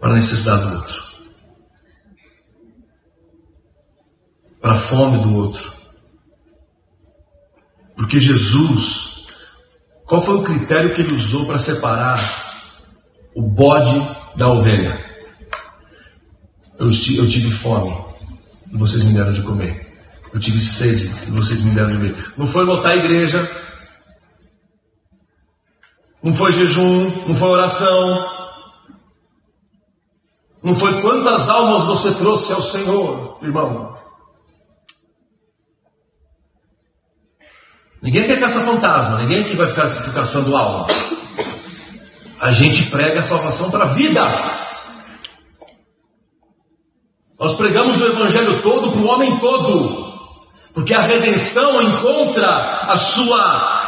para 0.00 0.12
a 0.12 0.14
necessidade 0.14 0.70
do 0.70 0.76
outro, 0.76 1.03
para 4.64 4.72
a 4.72 4.88
fome 4.88 5.22
do 5.22 5.36
outro 5.36 5.74
porque 7.96 8.20
Jesus, 8.20 9.26
qual 10.06 10.22
foi 10.22 10.34
o 10.36 10.42
critério 10.42 10.94
que 10.94 11.02
ele 11.02 11.16
usou 11.16 11.46
para 11.46 11.58
separar 11.60 12.18
o 13.36 13.42
bode 13.42 13.98
da 14.36 14.48
ovelha? 14.48 14.98
Eu, 16.78 16.88
eu 16.88 17.30
tive 17.30 17.52
fome 17.58 17.94
e 18.72 18.76
vocês 18.76 19.04
me 19.04 19.12
deram 19.12 19.32
de 19.32 19.42
comer. 19.42 19.84
Eu 20.32 20.40
tive 20.40 20.60
sede 20.60 21.06
e 21.28 21.30
vocês 21.30 21.64
me 21.64 21.72
deram 21.74 21.92
de 21.92 21.98
beber. 21.98 22.32
Não 22.36 22.48
foi 22.48 22.64
lotar 22.64 22.92
a 22.92 22.96
igreja, 22.96 23.48
não 26.20 26.34
foi 26.34 26.52
jejum, 26.52 27.28
não 27.28 27.36
foi 27.36 27.48
oração, 27.48 28.28
não 30.64 30.74
foi 30.80 31.00
quantas 31.00 31.48
almas 31.48 31.86
você 31.86 32.14
trouxe 32.14 32.52
ao 32.52 32.62
Senhor, 32.64 33.38
irmão. 33.42 33.94
Ninguém 38.04 38.26
quer 38.26 38.38
caçar 38.38 38.66
fantasma, 38.66 39.16
ninguém 39.20 39.44
que 39.44 39.56
vai 39.56 39.66
ficar, 39.68 39.88
ficar 39.88 40.12
caçando 40.12 40.54
alma. 40.54 40.86
A 42.38 42.52
gente 42.52 42.90
prega 42.90 43.20
a 43.20 43.22
salvação 43.22 43.70
para 43.70 43.84
a 43.84 43.94
vida. 43.94 44.20
Nós 47.40 47.56
pregamos 47.56 47.98
o 47.98 48.04
Evangelho 48.04 48.60
todo 48.60 48.92
para 48.92 49.00
o 49.00 49.06
homem 49.06 49.38
todo. 49.38 50.04
Porque 50.74 50.92
a 50.92 51.00
redenção 51.00 51.80
encontra 51.80 52.46
a 52.46 52.98
sua 52.98 53.84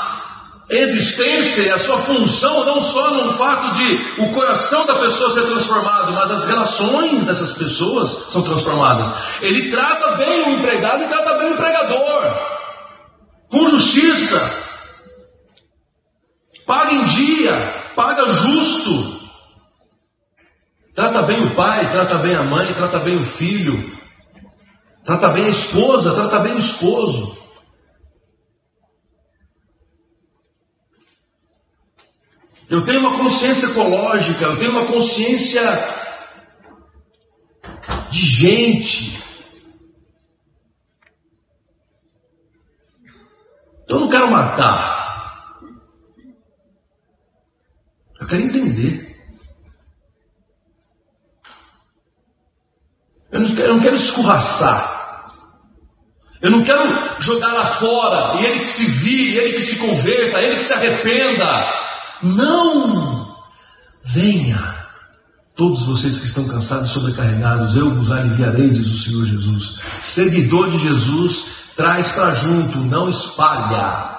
existência 0.71 1.63
e 1.63 1.71
a 1.71 1.79
sua 1.81 1.99
função 1.99 2.65
não 2.65 2.83
só 2.85 3.11
no 3.11 3.37
fato 3.37 3.77
de 3.77 4.23
o 4.23 4.33
coração 4.33 4.87
da 4.87 4.99
pessoa 4.99 5.35
ser 5.35 5.43
transformado, 5.43 6.13
mas 6.15 6.31
as 6.31 6.47
relações 6.47 7.27
dessas 7.27 7.53
pessoas 7.53 8.33
são 8.33 8.43
transformadas. 8.43 9.43
Ele 9.43 9.71
trata 9.71 10.17
bem 10.17 10.43
o 10.45 10.51
empregado 10.53 11.03
e 11.05 11.09
trata 11.09 11.35
bem 11.39 11.51
o 11.51 11.53
empregador 11.53 12.56
com 13.51 13.69
justiça, 13.69 14.39
paga 16.67 16.93
em 16.93 17.05
dia, 17.15 17.93
paga 17.95 18.29
justo, 18.31 19.21
trata 20.95 21.23
bem 21.23 21.45
o 21.45 21.55
pai, 21.55 21.93
trata 21.93 22.19
bem 22.19 22.35
a 22.35 22.43
mãe, 22.43 22.75
trata 22.75 22.99
bem 23.01 23.17
o 23.17 23.33
filho, 23.37 23.97
trata 25.05 25.33
bem 25.33 25.45
a 25.45 25.51
esposa, 25.51 26.15
trata 26.15 26.41
bem 26.41 26.55
o 26.55 26.59
esposo. 26.59 27.37
Eu 32.69 32.85
tenho 32.85 32.99
uma 32.99 33.17
consciência 33.17 33.67
ecológica, 33.67 34.45
eu 34.45 34.59
tenho 34.59 34.73
uma 34.73 34.87
consciência 34.87 35.63
de 38.11 38.21
gente. 38.21 39.25
Então 43.87 43.99
eu 43.99 44.01
não 44.01 44.09
quero 44.11 44.31
matar. 44.31 44.97
Eu 48.21 48.27
quero 48.27 48.43
entender. 48.43 49.17
Eu 53.31 53.41
não 53.41 53.55
quero, 53.55 53.69
eu 53.69 53.75
não 53.75 53.83
quero 53.83 53.97
escorraçar. 53.97 54.97
Eu 56.43 56.51
não 56.51 56.65
quero 56.65 57.23
jogar 57.23 57.53
lá 57.53 57.77
fora 57.79 58.41
e 58.41 58.45
ele 58.45 58.59
que 58.59 58.73
se 58.73 58.87
vire, 58.99 59.39
ele 59.39 59.53
que 59.55 59.63
se 59.63 59.79
converta, 59.79 60.39
ele 60.41 60.57
que 60.57 60.65
se 60.65 60.73
arrependa. 60.73 61.73
Não! 62.23 63.37
Venha. 64.13 64.77
Todos 65.57 65.87
vocês 65.87 66.19
que 66.19 66.27
estão 66.27 66.47
cansados 66.49 66.91
e 66.91 66.95
sobrecarregados, 66.95 67.75
eu 67.77 67.95
vos 67.95 68.11
aliviarei, 68.11 68.69
diz 68.69 68.87
o 68.87 68.99
Senhor 68.99 69.25
Jesus. 69.25 69.81
Seguidor 70.15 70.71
de 70.71 70.79
Jesus, 70.79 71.66
traz 71.77 72.11
para 72.13 72.33
junto, 72.33 72.79
não 72.79 73.11
espalha. 73.11 74.17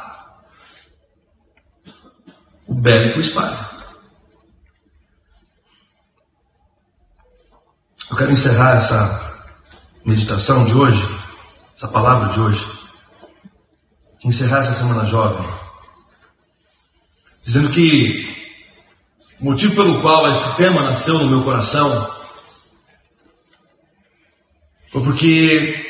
O 2.67 2.75
bélico 2.75 3.19
espalha. 3.19 3.67
Eu 8.09 8.15
quero 8.15 8.31
encerrar 8.31 8.77
essa 8.77 9.43
meditação 10.05 10.65
de 10.65 10.73
hoje, 10.73 11.19
essa 11.75 11.87
palavra 11.89 12.33
de 12.33 12.39
hoje, 12.39 12.79
encerrar 14.23 14.59
essa 14.59 14.75
semana 14.75 15.05
jovem, 15.07 15.47
dizendo 17.43 17.71
que 17.73 18.37
o 19.41 19.45
motivo 19.45 19.75
pelo 19.75 20.01
qual 20.01 20.29
esse 20.29 20.57
tema 20.57 20.83
nasceu 20.83 21.19
no 21.19 21.27
meu 21.27 21.43
coração 21.43 22.15
foi 24.91 25.03
porque 25.03 25.86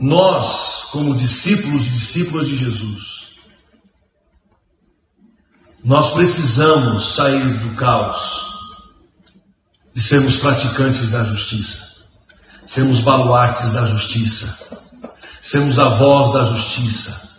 nós, 0.00 0.90
como 0.92 1.16
discípulos 1.16 1.86
e 1.86 1.90
discípulas 1.90 2.48
de 2.48 2.56
Jesus, 2.56 3.20
nós 5.84 6.12
precisamos 6.14 7.16
sair 7.16 7.58
do 7.58 7.74
caos 7.76 8.18
e 9.94 10.00
sermos 10.02 10.36
praticantes 10.36 11.10
da 11.10 11.24
justiça, 11.24 11.78
sermos 12.68 13.00
baluartes 13.00 13.72
da 13.72 13.86
justiça, 13.86 14.58
sermos 15.42 15.78
a 15.78 15.90
voz 15.96 16.32
da 16.32 16.56
justiça 16.56 17.30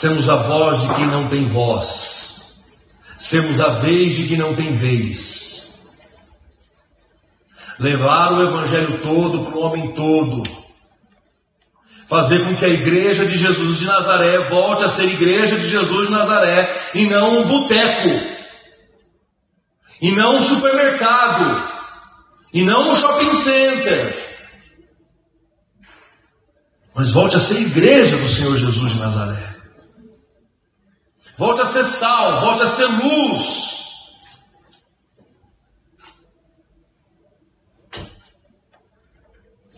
Sermos 0.00 0.28
a 0.28 0.36
voz 0.42 0.80
de 0.80 0.94
quem 0.96 1.06
não 1.06 1.28
tem 1.28 1.48
voz. 1.48 1.86
Sermos 3.20 3.60
a 3.60 3.78
vez 3.78 4.16
de 4.16 4.26
quem 4.26 4.36
não 4.36 4.54
tem 4.54 4.74
vez. 4.76 5.33
Levar 7.78 8.32
o 8.32 8.42
Evangelho 8.42 9.02
todo 9.02 9.44
para 9.44 9.56
o 9.56 9.60
homem 9.60 9.94
todo. 9.94 10.42
Fazer 12.08 12.44
com 12.44 12.54
que 12.54 12.64
a 12.64 12.68
igreja 12.68 13.26
de 13.26 13.36
Jesus 13.38 13.78
de 13.78 13.86
Nazaré 13.86 14.48
volte 14.50 14.84
a 14.84 14.90
ser 14.90 15.04
igreja 15.04 15.56
de 15.56 15.68
Jesus 15.68 16.06
de 16.06 16.12
Nazaré 16.12 16.90
e 16.94 17.06
não 17.06 17.40
um 17.40 17.48
boteco. 17.48 18.34
E 20.00 20.12
não 20.12 20.36
um 20.36 20.42
supermercado. 20.42 21.72
E 22.52 22.62
não 22.62 22.92
um 22.92 22.96
shopping 22.96 23.34
center. 23.42 24.24
Mas 26.94 27.12
volte 27.12 27.36
a 27.36 27.40
ser 27.40 27.60
igreja 27.60 28.16
do 28.18 28.28
Senhor 28.28 28.56
Jesus 28.58 28.92
de 28.92 28.98
Nazaré. 28.98 29.54
Volte 31.36 31.62
a 31.62 31.72
ser 31.72 31.84
sal, 31.98 32.40
volte 32.40 32.62
a 32.62 32.76
ser 32.76 32.86
luz. 32.86 33.63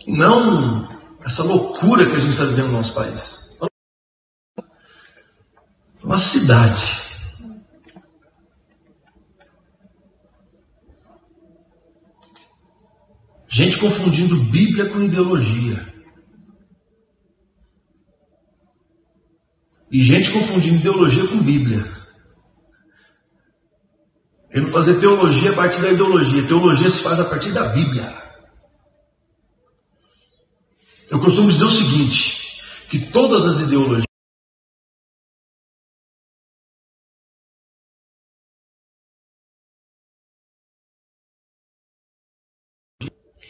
Não 0.07 0.86
essa 1.26 1.42
loucura 1.42 2.09
que 2.09 2.14
a 2.14 2.20
gente 2.20 2.32
está 2.32 2.44
vivendo 2.44 2.66
no 2.66 2.72
nosso 2.72 2.94
país. 2.94 3.20
Uma 6.02 6.20
cidade. 6.20 6.80
Gente 13.48 13.80
confundindo 13.80 14.44
Bíblia 14.44 14.88
com 14.90 15.02
ideologia. 15.02 15.94
E 19.90 20.04
gente 20.04 20.32
confundindo 20.32 20.76
ideologia 20.76 21.26
com 21.26 21.42
Bíblia. 21.42 21.84
Querendo 24.50 24.72
fazer 24.72 25.00
teologia 25.00 25.50
a 25.50 25.57
partir 25.57 25.80
da 25.80 25.90
ideologia. 25.90 26.46
Teologia 26.46 26.90
se 26.92 27.02
faz 27.02 27.18
a 27.18 27.24
partir 27.24 27.52
da 27.52 27.72
Bíblia. 27.72 28.25
Eu 31.11 31.20
costumo 31.20 31.48
dizer 31.48 31.64
o 31.64 31.70
seguinte: 31.70 32.36
que 32.90 33.11
todas 33.12 33.44
as 33.44 33.61
ideologias 33.62 34.07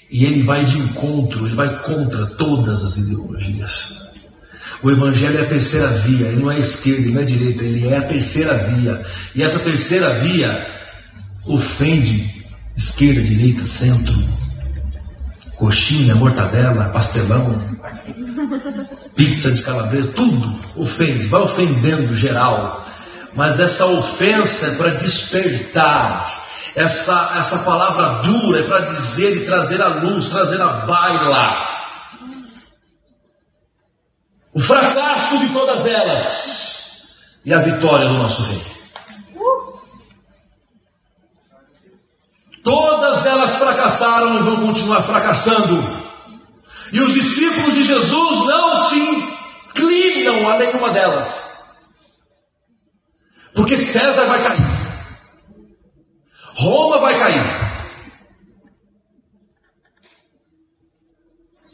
E 0.08 0.24
ele 0.24 0.44
vai 0.44 0.64
de 0.64 0.78
encontro, 0.78 1.46
ele 1.46 1.56
vai 1.56 1.82
contra 1.82 2.26
todas 2.36 2.82
as 2.84 2.96
ideologias. 2.96 3.72
O 4.82 4.90
Evangelho 4.90 5.38
é 5.38 5.42
a 5.42 5.48
terceira 5.48 5.88
via, 6.04 6.28
ele 6.28 6.40
não 6.40 6.50
é 6.50 6.60
esquerda, 6.60 7.02
ele 7.02 7.12
não 7.12 7.22
é 7.22 7.24
direita, 7.24 7.64
ele 7.64 7.88
é 7.88 7.96
a 7.96 8.08
terceira 8.08 8.70
via. 8.70 9.02
E 9.34 9.42
essa 9.42 9.58
terceira 9.58 10.20
via 10.20 10.66
ofende 11.44 12.44
esquerda, 12.76 13.20
direita, 13.20 13.66
centro, 13.66 14.14
coxinha, 15.56 16.14
mortadela, 16.14 16.90
pastelão, 16.90 17.60
pizza 19.14 19.50
de 19.52 19.62
calabresa, 19.62 20.12
tudo 20.12 20.58
ofende, 20.76 21.28
vai 21.28 21.40
ofendendo 21.42 22.14
geral. 22.14 22.84
Mas 23.34 23.58
essa 23.58 23.84
ofensa 23.84 24.66
é 24.66 24.74
para 24.76 24.94
despertar. 24.94 26.44
Essa, 26.74 27.32
essa 27.38 27.58
palavra 27.60 28.22
dura 28.22 28.60
é 28.60 28.62
para 28.64 28.80
dizer 28.80 29.36
e 29.36 29.46
trazer 29.46 29.80
a 29.80 29.88
luz, 29.88 30.28
trazer 30.28 30.60
a 30.60 30.86
baila 30.86 31.76
o 34.56 34.60
fracasso 34.62 35.38
de 35.38 35.52
todas 35.52 35.84
elas 35.84 36.24
e 37.44 37.52
a 37.52 37.60
vitória 37.60 38.08
do 38.08 38.14
nosso 38.14 38.42
Rei. 38.44 38.75
Todas 42.66 43.24
elas 43.24 43.58
fracassaram 43.58 44.40
e 44.40 44.42
vão 44.42 44.66
continuar 44.66 45.04
fracassando. 45.04 45.78
E 46.92 47.00
os 47.00 47.14
discípulos 47.14 47.72
de 47.74 47.84
Jesus 47.84 48.38
não 48.44 48.88
se 48.88 48.98
inclinam 48.98 50.48
a 50.50 50.58
nenhuma 50.58 50.92
delas. 50.92 51.28
Porque 53.54 53.78
César 53.92 54.24
vai 54.24 54.42
cair. 54.42 54.86
Roma 56.56 56.98
vai 56.98 57.16
cair. 57.20 57.66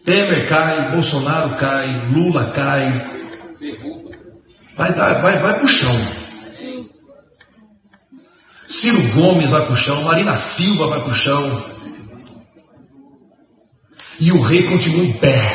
Temer 0.05 0.47
cai, 0.47 0.91
Bolsonaro 0.91 1.57
cai, 1.57 2.11
Lula 2.11 2.53
cai. 2.53 2.91
Vai, 4.77 4.93
vai, 4.93 5.23
vai, 5.23 5.39
vai 5.41 5.59
pro 5.59 5.69
chão. 5.69 6.22
Ciro 8.81 9.13
Gomes 9.15 9.51
vai 9.51 9.67
pro 9.67 9.77
chão, 9.77 10.03
Marina 10.03 10.37
Silva 10.57 10.87
vai 10.87 11.01
pro 11.03 11.15
chão. 11.15 11.65
E 14.19 14.33
o 14.33 14.41
rei 14.43 14.63
continua 14.69 15.05
em 15.05 15.13
pé. 15.19 15.55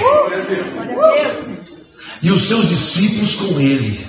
E 2.21 2.31
os 2.31 2.47
seus 2.47 2.67
discípulos 2.69 3.35
com 3.35 3.59
ele. 3.59 4.05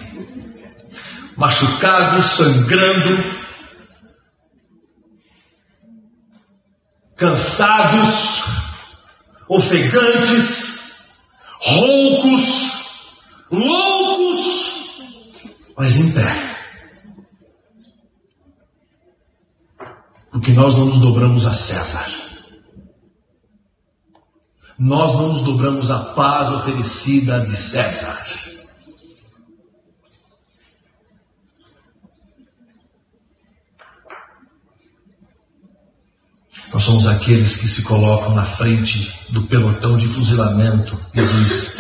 Machucados, 1.37 2.37
sangrando, 2.37 3.39
cansados, 7.17 8.43
ofegantes, 9.49 10.81
roucos, 11.61 12.45
loucos, 13.51 14.41
mas 15.77 15.97
em 15.97 16.13
pé. 16.13 16.48
Porque 20.39 20.53
nós 20.53 20.73
não 20.77 20.87
nos 20.87 21.01
dobramos 21.01 21.45
a 21.45 21.53
César. 21.53 22.09
Nós 24.79 25.13
não 25.15 25.33
nos 25.33 25.43
dobramos 25.43 25.91
a 25.91 26.15
paz 26.15 26.53
oferecida 26.53 27.45
de 27.45 27.57
César. 27.69 28.25
Nós 36.73 36.85
somos 36.85 37.09
aqueles 37.09 37.57
que 37.57 37.67
se 37.71 37.83
colocam 37.83 38.33
na 38.37 38.57
frente 38.57 39.13
do 39.33 39.45
pelotão 39.49 39.97
de 39.97 40.07
fuzilamento 40.15 40.97
e 41.15 41.21
diz: 41.21 41.73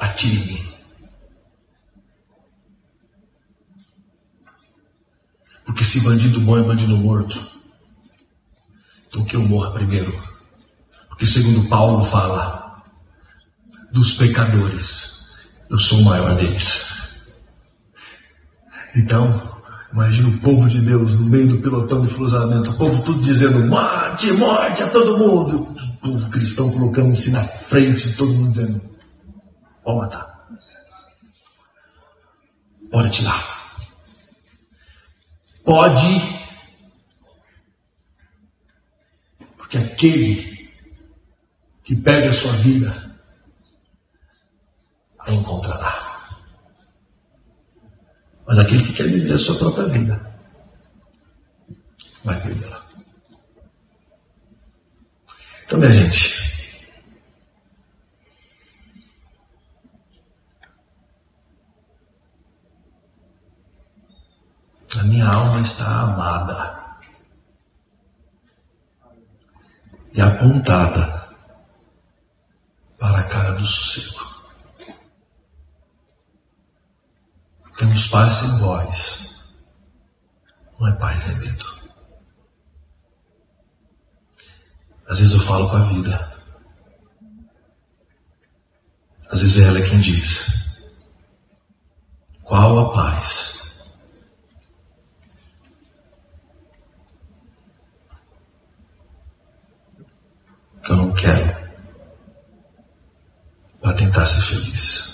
atire-me. 0.00 0.81
Porque 5.72 5.86
se 5.86 6.00
bandido 6.00 6.38
bom 6.40 6.58
é 6.58 6.62
bandido 6.62 6.94
morto, 6.98 7.34
então 9.08 9.24
que 9.24 9.36
eu 9.36 9.42
morra 9.42 9.70
primeiro. 9.70 10.12
Porque 11.08 11.24
segundo 11.24 11.66
Paulo 11.70 12.04
fala, 12.10 12.82
dos 13.90 14.12
pecadores, 14.18 14.84
eu 15.70 15.78
sou 15.78 16.00
o 16.00 16.04
maior 16.04 16.36
deles. 16.36 16.62
Então, 18.96 19.40
imagina 19.94 20.28
o 20.28 20.40
povo 20.40 20.68
de 20.68 20.78
Deus 20.82 21.18
no 21.18 21.24
meio 21.24 21.48
do 21.48 21.62
pelotão 21.62 22.06
de 22.06 22.14
cruzamento, 22.14 22.72
o 22.72 22.76
povo 22.76 23.02
tudo 23.04 23.22
dizendo, 23.22 23.66
mate, 23.66 24.30
morte 24.32 24.82
a 24.82 24.90
todo 24.90 25.16
mundo. 25.16 25.68
O 25.68 25.96
povo 26.02 26.30
cristão 26.30 26.70
colocando-se 26.70 27.30
na 27.30 27.44
frente, 27.70 28.14
todo 28.16 28.34
mundo 28.34 28.50
dizendo, 28.50 28.82
pode 29.82 29.98
matar. 30.00 30.26
Pode 32.90 33.10
tirar. 33.16 33.61
Pode. 35.64 36.42
Porque 39.56 39.78
aquele 39.78 40.70
que 41.84 41.96
pega 41.96 42.30
a 42.30 42.34
sua 42.34 42.56
vida 42.58 43.18
a 45.20 45.32
encontrará. 45.32 46.12
Mas 48.46 48.58
aquele 48.58 48.84
que 48.84 48.94
quer 48.94 49.08
viver 49.08 49.34
a 49.34 49.38
sua 49.38 49.58
própria 49.58 49.86
vida 49.86 50.32
vai 52.24 52.40
perdê-la. 52.42 52.86
Então, 55.64 55.78
minha 55.78 55.92
gente, 55.92 56.51
A 64.98 65.04
minha 65.04 65.26
alma 65.26 65.62
está 65.62 66.02
amada 66.02 66.98
e 70.12 70.20
apontada 70.20 71.30
para 72.98 73.20
a 73.20 73.28
cara 73.28 73.52
do 73.52 73.66
sossego. 73.66 74.32
Temos 77.78 78.06
paz 78.10 78.38
sem 78.38 78.58
voz, 78.58 79.46
não 80.78 80.88
é 80.88 80.92
paz, 80.98 81.26
é 81.26 81.34
medo. 81.36 81.64
Às 85.08 85.18
vezes 85.18 85.34
eu 85.34 85.46
falo 85.46 85.70
com 85.70 85.76
a 85.76 85.84
vida, 85.88 86.32
às 89.30 89.40
vezes 89.40 89.58
ela 89.64 89.78
é 89.78 89.88
quem 89.88 90.00
diz: 90.02 90.28
qual 92.42 92.78
a 92.78 92.92
paz? 92.92 93.51
Que 100.84 100.92
eu 100.92 100.96
não 100.96 101.12
quero 101.12 101.62
para 103.80 103.94
tentar 103.94 104.26
ser 104.26 104.42
feliz. 104.42 105.12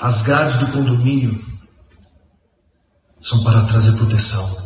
As 0.00 0.22
grades 0.22 0.58
do 0.60 0.72
condomínio 0.72 1.44
são 3.22 3.44
para 3.44 3.66
trazer 3.66 3.96
proteção. 3.96 4.62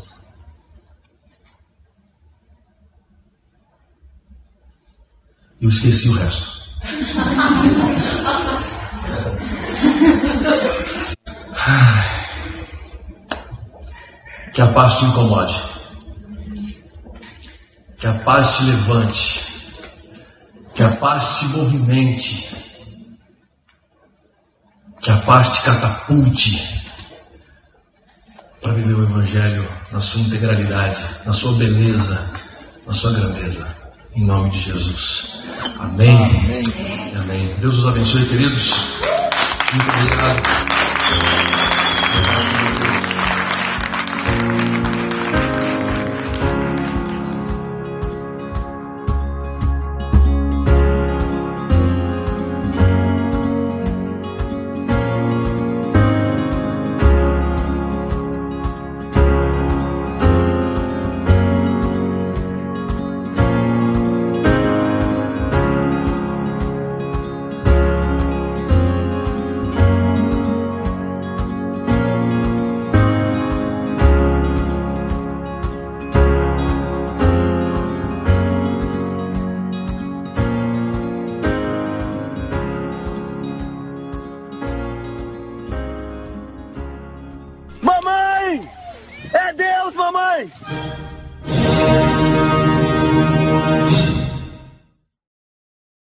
Eu 5.61 5.69
esqueci 5.69 6.09
o 6.09 6.15
resto. 6.15 6.57
que 14.57 14.63
a 14.63 14.73
paz 14.73 14.99
te 14.99 15.05
incomode. 15.05 15.76
Que 18.07 18.11
a 18.11 18.23
paz 18.23 18.57
te 18.57 18.63
levante. 18.63 19.45
Que 20.77 20.83
a 20.85 20.95
paz 20.95 21.41
te 21.41 21.47
movimente. 21.47 22.49
Que 25.03 25.11
a 25.11 25.17
paz 25.23 25.51
te 25.51 25.65
catapulte 25.65 26.53
para 28.63 28.75
viver 28.75 28.95
o 28.95 29.03
Evangelho 29.03 29.69
na 29.91 30.01
sua 30.01 30.21
integralidade, 30.21 31.03
na 31.27 31.33
sua 31.33 31.59
beleza, 31.59 32.33
na 32.87 32.93
sua 32.93 33.13
grandeza. 33.13 33.67
Em 34.15 34.25
nome 34.25 34.51
de 34.51 34.61
Jesus. 34.61 35.43
Amém. 35.81 36.17
Amém. 36.17 37.13
Amém. 37.17 37.57
Deus 37.59 37.77
os 37.77 37.89
abençoe, 37.89 38.29
queridos. 38.29 38.71
Muito 39.73 39.91
obrigado. 39.99 40.47